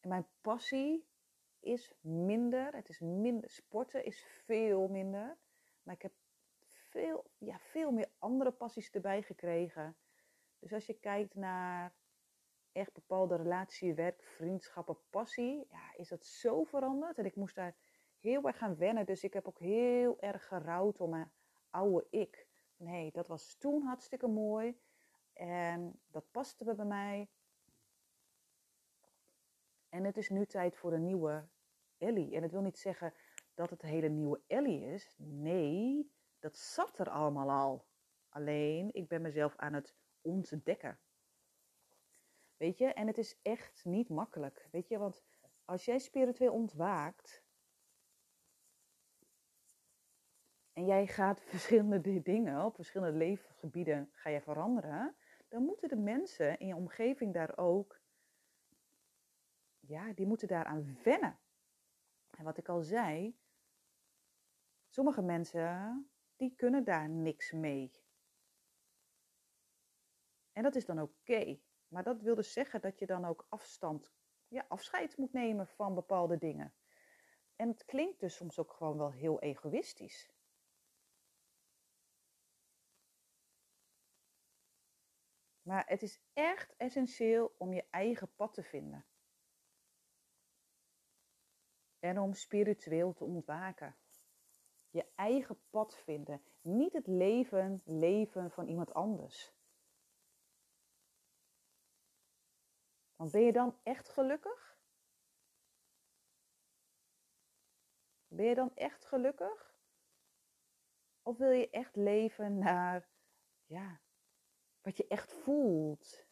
En 0.00 0.08
mijn 0.08 0.26
passie 0.40 1.06
is 1.60 1.94
minder. 2.00 2.74
Het 2.74 2.88
is 2.88 3.00
minder. 3.00 3.50
Sporten 3.50 4.04
is 4.04 4.24
veel 4.44 4.88
minder. 4.88 5.36
Maar 5.82 5.94
ik 5.94 6.02
heb 6.02 6.12
veel, 6.94 7.24
ja, 7.38 7.58
veel 7.58 7.90
meer 7.90 8.10
andere 8.18 8.50
passies 8.50 8.90
erbij 8.90 9.22
gekregen. 9.22 9.96
Dus 10.58 10.72
als 10.72 10.86
je 10.86 10.94
kijkt 10.94 11.34
naar 11.34 11.94
echt 12.72 12.92
bepaalde 12.92 13.36
relatie, 13.36 13.94
werk, 13.94 14.22
vriendschappen, 14.22 14.98
passie, 15.10 15.66
ja, 15.70 15.94
is 15.96 16.08
dat 16.08 16.26
zo 16.26 16.64
veranderd. 16.64 17.18
En 17.18 17.24
ik 17.24 17.36
moest 17.36 17.54
daar 17.54 17.76
heel 18.18 18.46
erg 18.46 18.58
gaan 18.58 18.76
wennen. 18.76 19.06
Dus 19.06 19.24
ik 19.24 19.32
heb 19.32 19.46
ook 19.48 19.58
heel 19.58 20.20
erg 20.20 20.46
gerouwd 20.46 21.00
om 21.00 21.10
mijn 21.10 21.32
oude 21.70 22.06
ik. 22.10 22.46
Nee, 22.76 23.10
dat 23.12 23.26
was 23.26 23.54
toen 23.54 23.82
hartstikke 23.82 24.26
mooi. 24.26 24.80
En 25.32 26.00
dat 26.06 26.30
paste 26.30 26.74
bij 26.74 26.84
mij. 26.84 27.28
En 29.88 30.04
het 30.04 30.16
is 30.16 30.28
nu 30.28 30.46
tijd 30.46 30.76
voor 30.76 30.92
een 30.92 31.04
nieuwe 31.04 31.48
Ellie. 31.98 32.34
En 32.34 32.42
het 32.42 32.52
wil 32.52 32.62
niet 32.62 32.78
zeggen 32.78 33.14
dat 33.54 33.70
het 33.70 33.82
hele 33.82 34.08
nieuwe 34.08 34.40
Ellie 34.46 34.84
is. 34.84 35.14
Nee, 35.18 36.13
dat 36.54 36.62
zat 36.62 36.98
er 36.98 37.10
allemaal 37.10 37.50
al. 37.50 37.86
Alleen, 38.28 38.92
ik 38.92 39.08
ben 39.08 39.22
mezelf 39.22 39.56
aan 39.56 39.72
het 39.72 39.94
ontdekken. 40.20 40.98
Weet 42.56 42.78
je, 42.78 42.86
en 42.86 43.06
het 43.06 43.18
is 43.18 43.38
echt 43.42 43.84
niet 43.84 44.08
makkelijk. 44.08 44.68
Weet 44.70 44.88
je, 44.88 44.98
want 44.98 45.22
als 45.64 45.84
jij 45.84 45.98
spiritueel 45.98 46.52
ontwaakt. 46.52 47.44
En 50.72 50.84
jij 50.84 51.06
gaat 51.06 51.40
verschillende 51.54 52.22
dingen 52.22 52.64
op 52.64 52.74
verschillende 52.74 53.18
levensgebieden 53.18 54.10
ga 54.12 54.30
je 54.30 54.40
veranderen. 54.40 55.16
Dan 55.48 55.62
moeten 55.62 55.88
de 55.88 55.96
mensen 55.96 56.58
in 56.58 56.66
je 56.66 56.76
omgeving 56.76 57.34
daar 57.34 57.58
ook. 57.58 58.00
Ja, 59.80 60.12
die 60.12 60.26
moeten 60.26 60.48
daaraan 60.48 60.98
wennen. 61.02 61.38
En 62.30 62.44
wat 62.44 62.58
ik 62.58 62.68
al 62.68 62.82
zei. 62.82 63.38
Sommige 64.88 65.22
mensen 65.22 66.08
die 66.36 66.54
kunnen 66.56 66.84
daar 66.84 67.08
niks 67.08 67.52
mee. 67.52 68.02
En 70.52 70.62
dat 70.62 70.74
is 70.74 70.84
dan 70.84 71.00
oké. 71.00 71.60
Maar 71.88 72.02
dat 72.02 72.22
wil 72.22 72.34
dus 72.34 72.52
zeggen 72.52 72.80
dat 72.80 72.98
je 72.98 73.06
dan 73.06 73.24
ook 73.24 73.46
afstand, 73.48 74.12
ja, 74.48 74.64
afscheid 74.68 75.16
moet 75.16 75.32
nemen 75.32 75.66
van 75.66 75.94
bepaalde 75.94 76.38
dingen. 76.38 76.74
En 77.56 77.68
het 77.68 77.84
klinkt 77.84 78.20
dus 78.20 78.36
soms 78.36 78.58
ook 78.58 78.72
gewoon 78.72 78.98
wel 78.98 79.12
heel 79.12 79.40
egoïstisch. 79.40 80.32
Maar 85.62 85.86
het 85.86 86.02
is 86.02 86.20
echt 86.32 86.74
essentieel 86.76 87.54
om 87.58 87.72
je 87.72 87.86
eigen 87.90 88.34
pad 88.34 88.54
te 88.54 88.62
vinden. 88.62 89.06
En 91.98 92.18
om 92.18 92.34
spiritueel 92.34 93.12
te 93.12 93.24
ontwaken. 93.24 93.96
Je 94.94 95.12
eigen 95.14 95.60
pad 95.70 95.96
vinden. 95.96 96.42
Niet 96.60 96.92
het 96.92 97.06
leven 97.06 97.82
leven 97.84 98.50
van 98.50 98.66
iemand 98.66 98.92
anders. 98.92 99.52
Want 103.16 103.30
ben 103.30 103.40
je 103.40 103.52
dan 103.52 103.78
echt 103.82 104.08
gelukkig? 104.08 104.78
Ben 108.26 108.46
je 108.46 108.54
dan 108.54 108.76
echt 108.76 109.04
gelukkig? 109.04 109.74
Of 111.22 111.38
wil 111.38 111.50
je 111.50 111.70
echt 111.70 111.96
leven 111.96 112.58
naar, 112.58 113.08
ja, 113.66 114.00
wat 114.80 114.96
je 114.96 115.06
echt 115.06 115.32
voelt? 115.32 116.26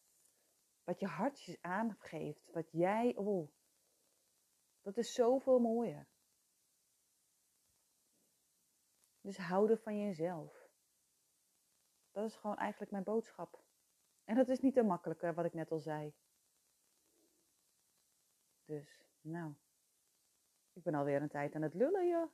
Wat 0.84 1.00
je 1.00 1.06
hartjes 1.06 1.62
aangeeft, 1.62 2.50
wat 2.52 2.70
jij, 2.70 3.16
oh, 3.16 3.52
dat 4.80 4.96
is 4.96 5.12
zoveel 5.12 5.58
mooier. 5.58 6.11
Dus 9.22 9.36
houden 9.36 9.78
van 9.78 9.98
jezelf. 9.98 10.70
Dat 12.10 12.24
is 12.24 12.36
gewoon 12.36 12.56
eigenlijk 12.56 12.90
mijn 12.90 13.04
boodschap. 13.04 13.62
En 14.24 14.34
dat 14.34 14.48
is 14.48 14.60
niet 14.60 14.74
te 14.74 14.82
makkelijke, 14.82 15.32
wat 15.32 15.44
ik 15.44 15.54
net 15.54 15.70
al 15.70 15.78
zei. 15.78 16.14
Dus, 18.64 19.04
nou, 19.20 19.54
ik 20.72 20.82
ben 20.82 20.94
alweer 20.94 21.22
een 21.22 21.28
tijd 21.28 21.54
aan 21.54 21.62
het 21.62 21.74
lullen, 21.74 22.08
joh. 22.08 22.30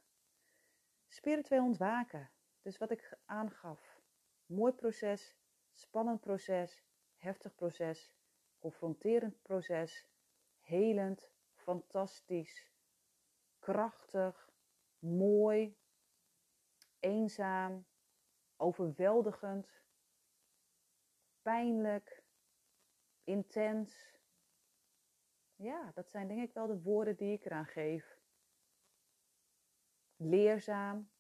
Spiritueel 1.09 1.65
ontwaken. 1.65 2.31
Dus 2.63 2.79
wat 2.79 2.91
ik 2.91 3.19
aangaf. 3.25 4.01
Mooi 4.47 4.73
proces, 4.73 5.37
spannend 5.73 6.21
proces, 6.21 6.85
heftig 7.17 7.55
proces, 7.55 8.13
confronterend 8.59 9.43
proces, 9.43 10.09
helend, 10.61 11.31
fantastisch, 11.55 12.73
krachtig, 13.59 14.51
mooi, 14.99 15.77
eenzaam, 17.01 17.87
overweldigend, 18.57 19.83
pijnlijk, 21.43 22.23
intens, 23.25 24.19
ja, 25.59 25.91
dat 25.95 26.11
zijn 26.11 26.29
denk 26.29 26.43
ik 26.43 26.53
wel 26.53 26.67
de 26.67 26.83
woorden 26.83 27.17
die 27.17 27.33
ik 27.33 27.45
eraan 27.45 27.67
geef. 27.67 28.19
Leerzaam. 30.17 31.11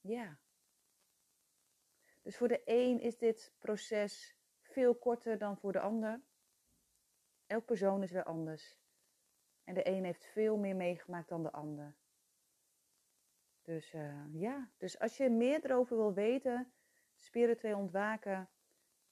Ja. 0.00 0.38
Dus 2.22 2.36
voor 2.36 2.48
de 2.48 2.62
een 2.64 3.00
is 3.00 3.18
dit 3.18 3.52
proces 3.58 4.36
veel 4.62 4.94
korter 4.94 5.38
dan 5.38 5.56
voor 5.56 5.72
de 5.72 5.80
ander. 5.80 6.22
Elk 7.46 7.64
persoon 7.64 8.02
is 8.02 8.10
weer 8.10 8.24
anders. 8.24 8.78
En 9.64 9.74
de 9.74 9.86
een 9.86 10.04
heeft 10.04 10.24
veel 10.24 10.56
meer 10.56 10.76
meegemaakt 10.76 11.28
dan 11.28 11.42
de 11.42 11.52
ander. 11.52 11.96
Dus 13.70 13.92
uh, 13.94 14.24
ja, 14.32 14.70
dus 14.78 14.98
als 14.98 15.16
je 15.16 15.30
meer 15.30 15.64
erover 15.64 15.96
wil 15.96 16.14
weten, 16.14 16.72
spiritueel 17.14 17.78
ontwaken, 17.78 18.48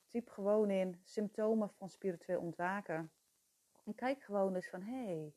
Typ 0.09 0.29
gewoon 0.29 0.71
in 0.71 1.01
symptomen 1.05 1.71
van 1.71 1.89
spiritueel 1.89 2.41
ontwaken. 2.41 3.13
En 3.85 3.95
kijk 3.95 4.23
gewoon 4.23 4.55
eens 4.55 4.69
van, 4.69 4.83
hé, 4.83 5.05
hey, 5.05 5.35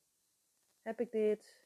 heb 0.82 1.00
ik 1.00 1.12
dit? 1.12 1.66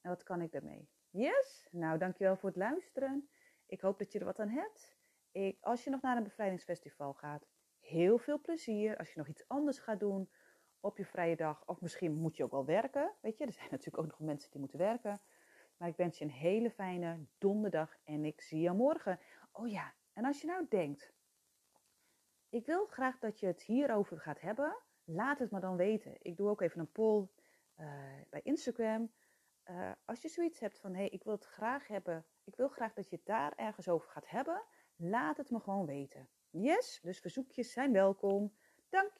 En 0.00 0.10
wat 0.10 0.22
kan 0.22 0.40
ik 0.40 0.52
daarmee? 0.52 0.88
Yes? 1.10 1.68
Nou, 1.70 1.98
dankjewel 1.98 2.36
voor 2.36 2.48
het 2.48 2.58
luisteren. 2.58 3.28
Ik 3.66 3.80
hoop 3.80 3.98
dat 3.98 4.12
je 4.12 4.18
er 4.18 4.24
wat 4.24 4.38
aan 4.38 4.48
hebt. 4.48 4.96
Ik, 5.30 5.58
als 5.60 5.84
je 5.84 5.90
nog 5.90 6.00
naar 6.00 6.16
een 6.16 6.22
bevrijdingsfestival 6.22 7.12
gaat, 7.12 7.46
heel 7.80 8.18
veel 8.18 8.40
plezier. 8.40 8.98
Als 8.98 9.12
je 9.12 9.18
nog 9.18 9.28
iets 9.28 9.48
anders 9.48 9.78
gaat 9.78 10.00
doen 10.00 10.30
op 10.82 10.96
je 10.96 11.04
vrije 11.04 11.36
dag, 11.36 11.62
of 11.66 11.80
misschien 11.80 12.14
moet 12.14 12.36
je 12.36 12.44
ook 12.44 12.50
wel 12.50 12.64
werken. 12.64 13.12
Weet 13.20 13.38
je, 13.38 13.46
er 13.46 13.52
zijn 13.52 13.68
natuurlijk 13.76 13.98
ook 13.98 14.10
nog 14.10 14.20
mensen 14.20 14.50
die 14.50 14.60
moeten 14.60 14.78
werken. 14.78 15.20
Maar 15.76 15.88
ik 15.88 15.96
wens 15.96 16.18
je 16.18 16.24
een 16.24 16.30
hele 16.30 16.70
fijne 16.70 17.26
donderdag 17.38 17.96
en 18.04 18.24
ik 18.24 18.40
zie 18.40 18.60
je 18.60 18.72
morgen. 18.72 19.18
Oh 19.52 19.70
ja, 19.70 19.94
en 20.12 20.24
als 20.24 20.40
je 20.40 20.46
nou 20.46 20.66
denkt, 20.68 21.12
ik 22.48 22.66
wil 22.66 22.86
graag 22.86 23.18
dat 23.18 23.40
je 23.40 23.46
het 23.46 23.62
hierover 23.62 24.20
gaat 24.20 24.40
hebben, 24.40 24.76
laat 25.04 25.38
het 25.38 25.50
me 25.50 25.60
dan 25.60 25.76
weten. 25.76 26.16
Ik 26.18 26.36
doe 26.36 26.48
ook 26.48 26.60
even 26.60 26.80
een 26.80 26.92
poll 26.92 27.28
uh, 27.78 27.86
bij 28.30 28.40
Instagram. 28.42 29.12
Uh, 29.64 29.92
als 30.04 30.22
je 30.22 30.28
zoiets 30.28 30.60
hebt 30.60 30.80
van, 30.80 30.90
hé, 30.92 30.98
hey, 30.98 31.08
ik 31.08 31.24
wil 31.24 31.32
het 31.32 31.44
graag 31.44 31.86
hebben, 31.86 32.26
ik 32.44 32.56
wil 32.56 32.68
graag 32.68 32.92
dat 32.92 33.10
je 33.10 33.16
het 33.16 33.26
daar 33.26 33.52
ergens 33.56 33.88
over 33.88 34.08
gaat 34.08 34.28
hebben, 34.28 34.62
laat 34.96 35.36
het 35.36 35.50
me 35.50 35.60
gewoon 35.60 35.86
weten. 35.86 36.28
Yes, 36.50 37.00
dus 37.02 37.20
verzoekjes 37.20 37.72
zijn 37.72 37.92
welkom. 37.92 38.56
Dank 38.88 39.12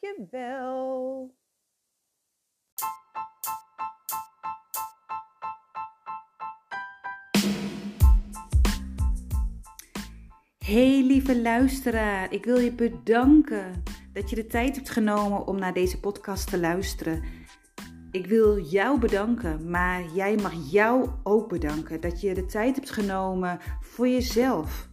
Hey 10.73 11.03
lieve 11.07 11.43
luisteraar, 11.43 12.33
ik 12.33 12.45
wil 12.45 12.59
je 12.59 12.73
bedanken 12.73 13.83
dat 14.13 14.31
je 14.31 14.37
de 14.37 14.47
tijd 14.47 14.77
hebt 14.77 14.91
genomen 14.91 15.47
om 15.47 15.59
naar 15.59 15.73
deze 15.73 16.01
podcast 16.01 16.51
te 16.51 16.59
luisteren. 16.59 17.23
Ik 18.11 18.27
wil 18.27 18.61
jou 18.61 18.99
bedanken, 18.99 19.71
maar 19.71 20.05
jij 20.15 20.37
mag 20.37 20.53
jou 20.71 21.11
ook 21.23 21.49
bedanken 21.49 22.01
dat 22.01 22.21
je 22.21 22.35
de 22.35 22.47
tijd 22.47 22.75
hebt 22.75 22.91
genomen 22.91 23.59
voor 23.81 24.09
jezelf. 24.09 24.89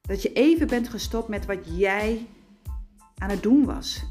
Dat 0.00 0.22
je 0.22 0.32
even 0.32 0.66
bent 0.66 0.88
gestopt 0.88 1.28
met 1.28 1.46
wat 1.46 1.78
jij 1.78 2.26
aan 3.14 3.30
het 3.30 3.42
doen 3.42 3.64
was. 3.64 4.04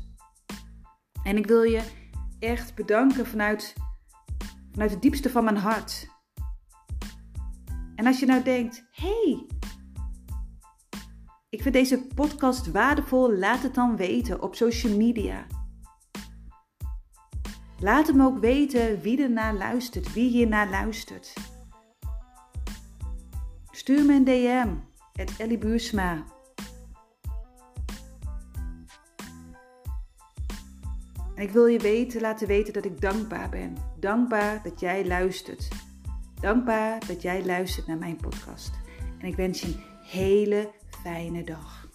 En 1.24 1.38
ik 1.38 1.46
wil 1.46 1.64
je 1.64 1.82
echt 2.40 2.76
bedanken 2.76 3.26
vanuit, 3.26 3.74
vanuit 4.72 4.92
het 4.92 5.02
diepste 5.02 5.30
van 5.30 5.44
mijn 5.44 5.58
hart. 5.58 6.08
En 7.96 8.06
als 8.06 8.20
je 8.20 8.26
nou 8.26 8.44
denkt, 8.44 8.88
hey, 8.92 9.48
ik 11.50 11.62
vind 11.62 11.74
deze 11.74 12.08
podcast 12.16 12.72
waardevol. 12.72 13.34
Laat 13.34 13.64
het 13.64 13.74
dan 13.74 13.96
weten 13.96 14.42
op 14.42 14.56
social 14.56 14.98
media. 14.98 15.46
Laat 17.80 18.08
hem 18.08 18.22
ook 18.22 18.40
weten 18.40 19.02
wie 19.02 19.22
er 19.24 19.32
naar 19.32 19.54
luistert, 19.54 20.14
wie 20.14 20.30
hier 20.30 20.48
naar 20.48 20.70
luistert. 20.70 21.34
Stuur 23.72 24.06
me 24.06 24.14
een 24.14 24.24
DM, 24.24 24.70
het 25.14 25.34
Ellie. 25.38 25.60
En 31.36 31.46
ik 31.46 31.52
wil 31.52 31.66
je 31.66 31.80
weten, 31.80 32.22
laten 32.22 32.48
weten 32.48 32.74
dat 32.74 32.86
ik 32.86 33.02
dankbaar 33.02 33.50
ben. 33.50 33.76
Dankbaar 34.00 34.64
dat 34.64 34.80
jij 34.80 35.08
luistert. 35.08 35.68
Dankbaar 36.42 37.08
dat 37.08 37.22
jij 37.22 37.46
luistert 37.46 37.88
naar 37.88 37.98
mijn 37.98 38.16
podcast. 38.16 38.72
En 39.20 39.28
ik 39.28 39.36
wens 39.36 39.62
je 39.62 39.68
een 39.68 39.84
hele 40.04 40.72
fijne 41.04 41.44
dag. 41.44 41.89